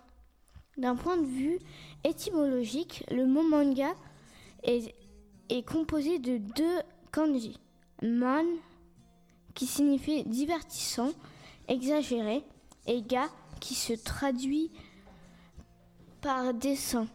D'un 0.78 0.96
point 0.96 1.18
de 1.18 1.26
vue 1.26 1.60
étymologique, 2.04 3.04
le 3.12 3.26
mot 3.26 3.44
manga 3.44 3.94
est, 4.64 4.96
est 5.50 5.68
composé 5.68 6.20
de 6.20 6.38
deux 6.38 6.80
kanji. 7.12 7.60
Man, 8.02 8.46
qui 9.54 9.68
signifie 9.68 10.24
divertissant, 10.24 11.12
exagéré, 11.68 12.44
et 12.88 13.02
ga, 13.02 13.28
qui 13.60 13.76
se 13.76 13.94
traduit 13.94 14.72
par 16.22 16.54
dessin 16.54 17.08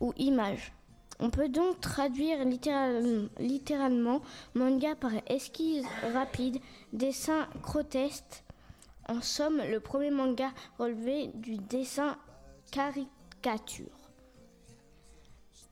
ou 0.00 0.12
image. 0.16 0.72
On 1.20 1.30
peut 1.30 1.48
donc 1.48 1.80
traduire 1.80 2.44
littéral- 2.44 3.28
littéralement 3.38 4.20
manga 4.54 4.96
par 4.96 5.12
esquisse 5.28 5.86
rapide, 6.12 6.58
dessin 6.92 7.48
grotesque. 7.62 8.42
En 9.08 9.20
somme, 9.20 9.62
le 9.70 9.78
premier 9.78 10.10
manga 10.10 10.50
relevé 10.78 11.28
du 11.34 11.58
dessin 11.58 12.16
caricature. 12.72 13.96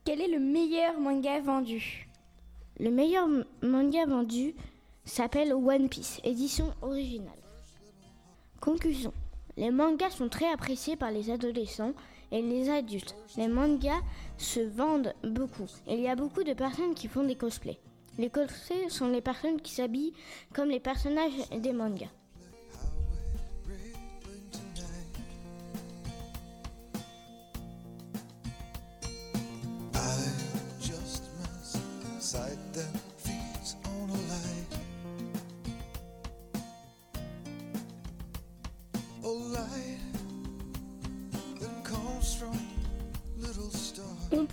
Quel 0.04 0.20
est 0.20 0.28
le 0.28 0.38
meilleur 0.38 1.00
manga 1.00 1.40
vendu? 1.40 2.08
Le 2.80 2.90
meilleur 2.90 3.28
manga 3.62 4.06
vendu 4.06 4.54
s'appelle 5.04 5.52
One 5.52 5.88
Piece, 5.88 6.20
édition 6.24 6.72
originale. 6.80 7.32
Conclusion. 8.60 9.12
Les 9.56 9.70
mangas 9.70 10.10
sont 10.10 10.28
très 10.28 10.50
appréciés 10.50 10.96
par 10.96 11.10
les 11.10 11.30
adolescents 11.30 11.92
et 12.30 12.40
les 12.40 12.70
adultes. 12.70 13.14
Les 13.36 13.48
mangas 13.48 14.00
se 14.38 14.60
vendent 14.60 15.12
beaucoup. 15.22 15.66
Il 15.86 16.00
y 16.00 16.08
a 16.08 16.16
beaucoup 16.16 16.42
de 16.42 16.54
personnes 16.54 16.94
qui 16.94 17.08
font 17.08 17.24
des 17.24 17.34
cosplays. 17.36 17.78
Les 18.18 18.30
cosplays 18.30 18.88
sont 18.88 19.08
les 19.08 19.20
personnes 19.20 19.60
qui 19.60 19.74
s'habillent 19.74 20.14
comme 20.54 20.70
les 20.70 20.80
personnages 20.80 21.48
des 21.50 21.72
mangas. 21.72 22.10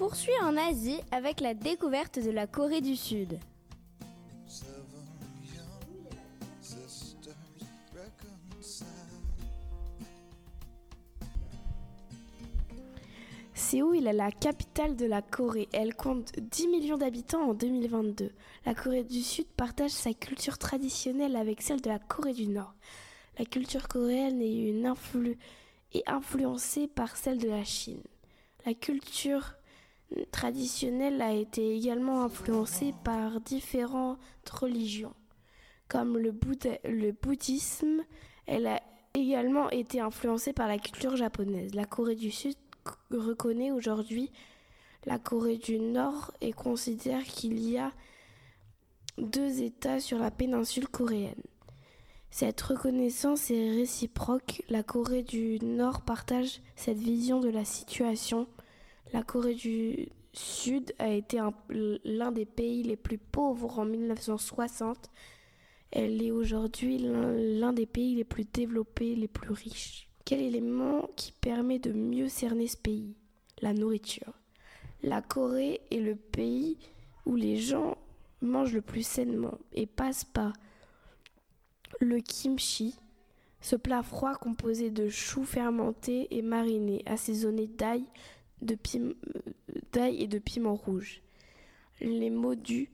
Poursuit 0.09 0.33
en 0.41 0.57
Asie 0.57 0.99
avec 1.11 1.39
la 1.39 1.53
découverte 1.53 2.17
de 2.17 2.31
la 2.31 2.47
Corée 2.47 2.81
du 2.81 2.95
Sud. 2.95 3.37
Séoul 13.53 14.07
est 14.07 14.13
la 14.13 14.31
capitale 14.31 14.95
de 14.95 15.05
la 15.05 15.21
Corée. 15.21 15.69
Elle 15.73 15.93
compte 15.93 16.31
10 16.39 16.69
millions 16.69 16.97
d'habitants 16.97 17.51
en 17.51 17.53
2022. 17.53 18.31
La 18.65 18.73
Corée 18.73 19.03
du 19.03 19.21
Sud 19.21 19.45
partage 19.45 19.91
sa 19.91 20.15
culture 20.15 20.57
traditionnelle 20.57 21.35
avec 21.35 21.61
celle 21.61 21.81
de 21.81 21.89
la 21.89 21.99
Corée 21.99 22.33
du 22.33 22.47
Nord. 22.47 22.73
La 23.37 23.45
culture 23.45 23.87
coréenne 23.87 24.41
est, 24.41 24.73
est 25.93 26.09
influencée 26.09 26.87
par 26.87 27.15
celle 27.15 27.37
de 27.37 27.47
la 27.47 27.63
Chine. 27.63 28.01
La 28.65 28.73
culture 28.73 29.58
traditionnelle 30.31 31.21
a 31.21 31.33
été 31.33 31.75
également 31.75 32.23
influencée 32.23 32.93
par 33.03 33.39
différentes 33.41 34.19
religions, 34.51 35.13
comme 35.87 36.17
le, 36.17 36.31
bouddhisme. 37.11 38.03
Elle 38.45 38.67
a 38.67 38.81
également 39.13 39.69
été 39.69 39.99
influencée 39.99 40.53
par 40.53 40.67
la 40.67 40.77
culture 40.77 41.15
japonaise. 41.15 41.73
La 41.73 41.85
Corée 41.85 42.15
du 42.15 42.31
Sud 42.31 42.55
reconnaît 43.11 43.71
aujourd'hui 43.71 44.31
la 45.05 45.19
Corée 45.19 45.57
du 45.57 45.79
Nord 45.79 46.31
et 46.41 46.51
considère 46.51 47.23
qu'il 47.23 47.59
y 47.59 47.77
a 47.77 47.91
deux 49.17 49.61
États 49.61 49.99
sur 49.99 50.19
la 50.19 50.31
péninsule 50.31 50.87
coréenne. 50.87 51.41
Cette 52.31 52.61
reconnaissance 52.61 53.49
est 53.49 53.71
réciproque. 53.71 54.61
La 54.69 54.83
Corée 54.83 55.23
du 55.23 55.59
Nord 55.59 56.01
partage 56.01 56.61
cette 56.75 56.99
vision 56.99 57.39
de 57.39 57.49
la 57.49 57.65
situation. 57.65 58.47
La 59.13 59.23
Corée 59.23 59.55
du 59.55 60.09
Sud 60.33 60.93
a 60.99 61.09
été 61.09 61.39
l'un 61.69 62.31
des 62.31 62.45
pays 62.45 62.83
les 62.83 62.95
plus 62.95 63.17
pauvres 63.17 63.79
en 63.79 63.85
1960. 63.85 65.09
Elle 65.91 66.21
est 66.21 66.31
aujourd'hui 66.31 66.99
l'un 66.99 67.73
des 67.73 67.87
pays 67.87 68.15
les 68.15 68.23
plus 68.23 68.45
développés, 68.45 69.15
les 69.15 69.27
plus 69.27 69.51
riches. 69.51 70.07
Quel 70.25 70.41
élément 70.41 71.09
qui 71.15 71.31
permet 71.31 71.79
de 71.79 71.91
mieux 71.91 72.29
cerner 72.29 72.67
ce 72.67 72.77
pays? 72.77 73.15
La 73.61 73.73
nourriture. 73.73 74.33
La 75.01 75.21
Corée 75.21 75.81
est 75.91 75.99
le 75.99 76.15
pays 76.15 76.77
où 77.25 77.35
les 77.35 77.57
gens 77.57 77.97
mangent 78.41 78.73
le 78.73 78.81
plus 78.81 79.05
sainement 79.05 79.57
et 79.73 79.87
passent 79.87 80.25
par 80.25 80.53
le 81.99 82.19
kimchi, 82.19 82.95
ce 83.61 83.75
plat 83.75 84.03
froid 84.03 84.35
composé 84.35 84.89
de 84.89 85.09
choux 85.09 85.43
fermentés 85.43 86.27
et 86.31 86.41
marinés, 86.41 87.03
assaisonnés 87.05 87.67
d'ail, 87.67 88.05
d'ail 88.61 90.21
et 90.21 90.27
de 90.27 90.39
piment 90.39 90.75
rouge. 90.75 91.21
Les 92.01 92.29
modus, 92.29 92.89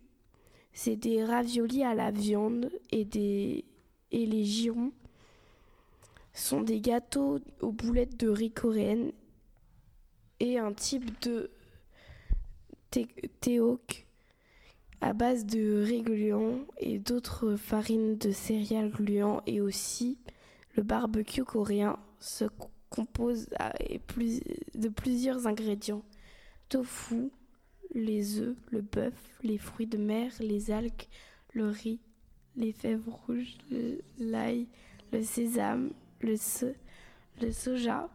c'est 0.73 0.95
des 0.95 1.23
raviolis 1.23 1.83
à 1.83 1.93
la 1.93 2.11
viande 2.11 2.71
et, 2.91 3.05
des, 3.05 3.65
et 4.11 4.25
les 4.25 4.43
girons 4.43 4.91
sont 6.33 6.61
des 6.61 6.81
gâteaux 6.81 7.39
aux 7.61 7.71
boulettes 7.71 8.19
de 8.19 8.27
riz 8.27 8.51
coréenne 8.51 9.11
et 10.39 10.59
un 10.59 10.73
type 10.73 11.21
de 11.21 11.49
théok 13.39 14.05
à 15.01 15.13
base 15.13 15.45
de 15.45 15.83
riz 15.83 16.01
gluant 16.01 16.59
et 16.77 16.99
d'autres 16.99 17.55
farines 17.55 18.17
de 18.17 18.31
céréales 18.31 18.91
gluants 18.91 19.41
et 19.45 19.61
aussi 19.61 20.17
le 20.75 20.83
barbecue 20.83 21.43
coréen 21.43 21.97
compose 22.89 23.47
de 24.73 24.89
plusieurs 24.89 25.47
ingrédients. 25.47 26.03
Tofu, 26.69 27.29
les 27.93 28.39
œufs, 28.39 28.55
le 28.71 28.81
bœuf, 28.81 29.13
les 29.43 29.57
fruits 29.57 29.87
de 29.87 29.97
mer, 29.97 30.31
les 30.39 30.71
algues, 30.71 31.07
le 31.53 31.69
riz, 31.69 31.99
les 32.55 32.71
fèves 32.71 33.07
rouges, 33.07 33.57
l'ail, 34.17 34.67
le 35.11 35.23
sésame, 35.23 35.91
le, 36.21 36.35
le 37.41 37.51
soja, 37.51 38.09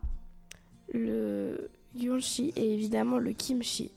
le 0.93 1.71
yonshi 1.95 2.53
et 2.57 2.75
évidemment 2.75 3.19
le 3.19 3.33
kimchi. 3.33 3.91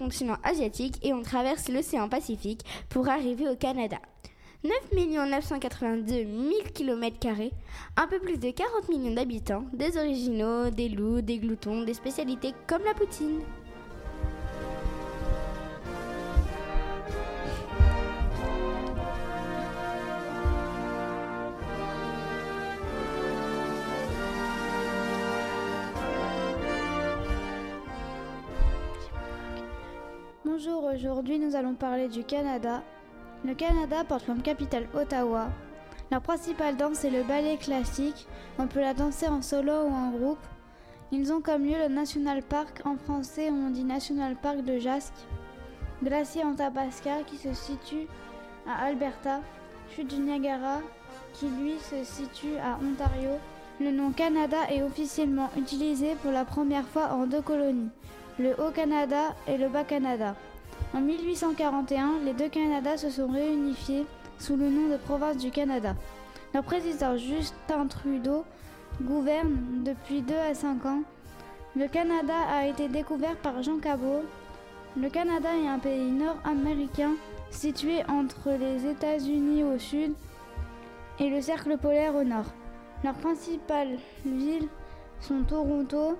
Continent 0.00 0.38
asiatique 0.42 0.96
et 1.02 1.12
on 1.12 1.22
traverse 1.22 1.68
l'océan 1.68 2.08
Pacifique 2.08 2.64
pour 2.88 3.08
arriver 3.08 3.48
au 3.48 3.54
Canada. 3.54 3.98
9 4.64 4.72
982 5.30 6.12
000 6.12 6.50
km, 6.74 7.28
un 7.96 8.06
peu 8.06 8.18
plus 8.18 8.38
de 8.38 8.50
40 8.50 8.88
millions 8.88 9.14
d'habitants, 9.14 9.64
des 9.72 9.96
originaux, 9.96 10.70
des 10.70 10.88
loups, 10.88 11.20
des 11.20 11.38
gloutons, 11.38 11.82
des 11.82 11.94
spécialités 11.94 12.52
comme 12.66 12.82
la 12.84 12.94
poutine. 12.94 13.40
Aujourd'hui 30.94 31.38
nous 31.38 31.54
allons 31.54 31.74
parler 31.74 32.08
du 32.08 32.24
Canada. 32.24 32.82
Le 33.44 33.54
Canada 33.54 34.04
porte 34.04 34.26
comme 34.26 34.42
capitale 34.42 34.88
Ottawa. 34.94 35.48
Leur 36.10 36.20
principale 36.20 36.76
danse 36.76 37.04
est 37.04 37.10
le 37.10 37.22
ballet 37.22 37.56
classique. 37.56 38.26
On 38.58 38.66
peut 38.66 38.80
la 38.80 38.94
danser 38.94 39.28
en 39.28 39.42
solo 39.42 39.72
ou 39.72 39.92
en 39.92 40.10
groupe. 40.10 40.44
Ils 41.12 41.32
ont 41.32 41.40
comme 41.40 41.64
lieu 41.64 41.76
le 41.78 41.92
National 41.92 42.42
Park, 42.42 42.82
en 42.84 42.96
français 42.96 43.50
on 43.50 43.70
dit 43.70 43.84
National 43.84 44.36
Park 44.36 44.62
de 44.62 44.78
Jasque, 44.78 45.26
glacier 46.02 46.44
Antapaska 46.44 47.22
qui 47.26 47.36
se 47.36 47.52
situe 47.52 48.06
à 48.68 48.84
Alberta, 48.86 49.40
chute 49.94 50.08
du 50.08 50.20
Niagara 50.20 50.78
qui 51.32 51.48
lui 51.48 51.78
se 51.78 52.04
situe 52.04 52.56
à 52.58 52.78
Ontario. 52.84 53.30
Le 53.80 53.90
nom 53.90 54.12
Canada 54.12 54.58
est 54.70 54.82
officiellement 54.82 55.50
utilisé 55.56 56.14
pour 56.22 56.30
la 56.30 56.44
première 56.44 56.86
fois 56.86 57.12
en 57.12 57.26
deux 57.26 57.42
colonies, 57.42 57.90
le 58.38 58.52
Haut-Canada 58.60 59.34
et 59.48 59.56
le 59.56 59.68
Bas-Canada. 59.68 60.36
En 60.94 61.00
1841, 61.00 62.20
les 62.24 62.32
deux 62.32 62.48
Canadas 62.48 62.98
se 62.98 63.10
sont 63.10 63.28
réunifiés 63.28 64.06
sous 64.38 64.56
le 64.56 64.68
nom 64.68 64.88
de 64.88 64.96
province 64.96 65.36
du 65.36 65.50
Canada. 65.50 65.94
Leur 66.52 66.64
président 66.64 67.16
Justin 67.16 67.86
Trudeau 67.86 68.44
gouverne 69.02 69.84
depuis 69.84 70.22
2 70.22 70.34
à 70.34 70.54
5 70.54 70.84
ans. 70.86 71.02
Le 71.76 71.86
Canada 71.86 72.34
a 72.52 72.66
été 72.66 72.88
découvert 72.88 73.36
par 73.36 73.62
Jean 73.62 73.78
Cabot. 73.78 74.24
Le 74.96 75.08
Canada 75.08 75.48
est 75.56 75.68
un 75.68 75.78
pays 75.78 76.10
nord-américain 76.10 77.12
situé 77.50 78.02
entre 78.08 78.50
les 78.50 78.86
États-Unis 78.86 79.62
au 79.62 79.78
sud 79.78 80.12
et 81.20 81.30
le 81.30 81.40
cercle 81.40 81.76
polaire 81.78 82.16
au 82.16 82.24
nord. 82.24 82.46
Leurs 83.04 83.14
principales 83.14 83.98
villes 84.24 84.68
sont 85.20 85.42
Toronto, 85.42 86.18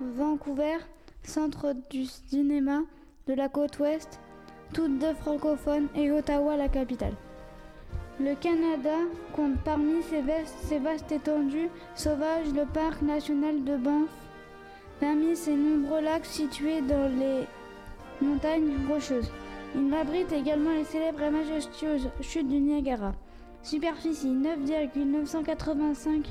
Vancouver, 0.00 0.78
centre 1.22 1.74
du 1.90 2.04
cinéma, 2.06 2.82
de 3.26 3.34
la 3.34 3.48
côte 3.48 3.80
ouest, 3.80 4.20
toutes 4.72 4.98
deux 5.00 5.14
francophones, 5.14 5.88
et 5.96 6.12
Ottawa 6.12 6.56
la 6.56 6.68
capitale. 6.68 7.14
Le 8.20 8.36
Canada 8.36 8.96
compte 9.34 9.58
parmi 9.64 10.00
ses, 10.02 10.78
vastes 10.78 11.10
étendues 11.10 11.68
sauvages 11.96 12.52
le 12.54 12.64
parc 12.66 13.02
national 13.02 13.64
de 13.64 13.76
Banff, 13.76 14.08
parmi 15.00 15.34
ses 15.34 15.56
nombreux 15.56 16.02
lacs 16.02 16.24
situés 16.24 16.80
dans 16.82 17.10
les 17.18 17.46
montagnes 18.22 18.76
rocheuses. 18.88 19.32
Il 19.74 19.92
abrite 19.92 20.30
également 20.32 20.72
les 20.72 20.84
célèbres 20.84 21.22
et 21.22 21.30
majestueuses 21.30 22.08
chutes 22.20 22.48
du 22.48 22.60
Niagara. 22.60 23.12
Superficie 23.62 24.30
9,985 24.30 26.26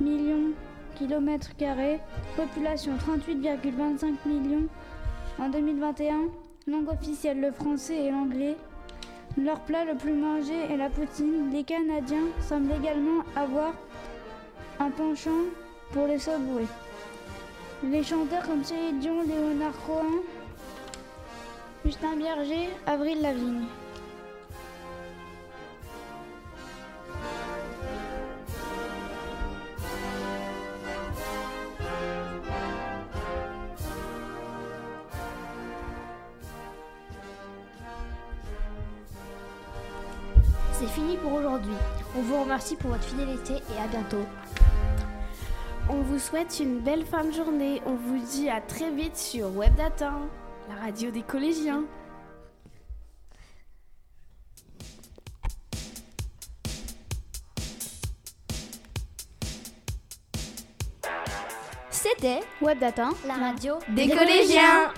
millions 0.00 0.52
kilomètres 0.96 1.54
carrés, 1.56 2.00
population 2.36 2.92
38,25 2.96 4.14
millions 4.26 4.68
en 5.38 5.48
2021, 5.48 6.28
langue 6.66 6.88
officielle 6.88 7.40
le 7.40 7.52
français 7.52 8.04
et 8.04 8.10
l'anglais. 8.10 8.56
Leur 9.38 9.60
plat 9.60 9.84
le 9.84 9.94
plus 9.94 10.12
mangé 10.12 10.54
est 10.70 10.76
la 10.76 10.90
poutine. 10.90 11.50
Les 11.52 11.64
Canadiens 11.64 12.26
semblent 12.40 12.72
également 12.72 13.22
avoir 13.36 13.72
un 14.78 14.90
penchant 14.90 15.44
pour 15.92 16.06
les 16.06 16.18
Subway. 16.18 16.66
Les 17.84 18.02
chanteurs 18.02 18.42
comme 18.42 18.64
Céline 18.64 18.98
Dion, 18.98 19.22
Léonard 19.22 19.72
Cohen, 19.86 20.22
Justin 21.84 22.16
Bierger, 22.16 22.68
Avril 22.86 23.22
Lavigne. 23.22 23.64
C'est 40.80 40.86
fini 40.86 41.18
pour 41.18 41.34
aujourd'hui. 41.34 41.74
On 42.16 42.22
vous 42.22 42.40
remercie 42.40 42.74
pour 42.74 42.92
votre 42.92 43.04
fidélité 43.04 43.52
et 43.52 43.82
à 43.82 43.86
bientôt. 43.86 44.24
On 45.90 46.00
vous 46.00 46.18
souhaite 46.18 46.58
une 46.58 46.78
belle 46.80 47.04
fin 47.04 47.22
de 47.22 47.32
journée. 47.32 47.82
On 47.84 47.96
vous 47.96 48.18
dit 48.18 48.48
à 48.48 48.62
très 48.62 48.90
vite 48.90 49.14
sur 49.14 49.54
Webdata, 49.54 50.14
la 50.70 50.82
radio 50.82 51.10
des 51.10 51.20
collégiens. 51.20 51.84
C'était 61.90 62.40
Webdata, 62.62 63.10
la 63.26 63.34
radio 63.34 63.74
des 63.90 64.08
collégiens. 64.08 64.94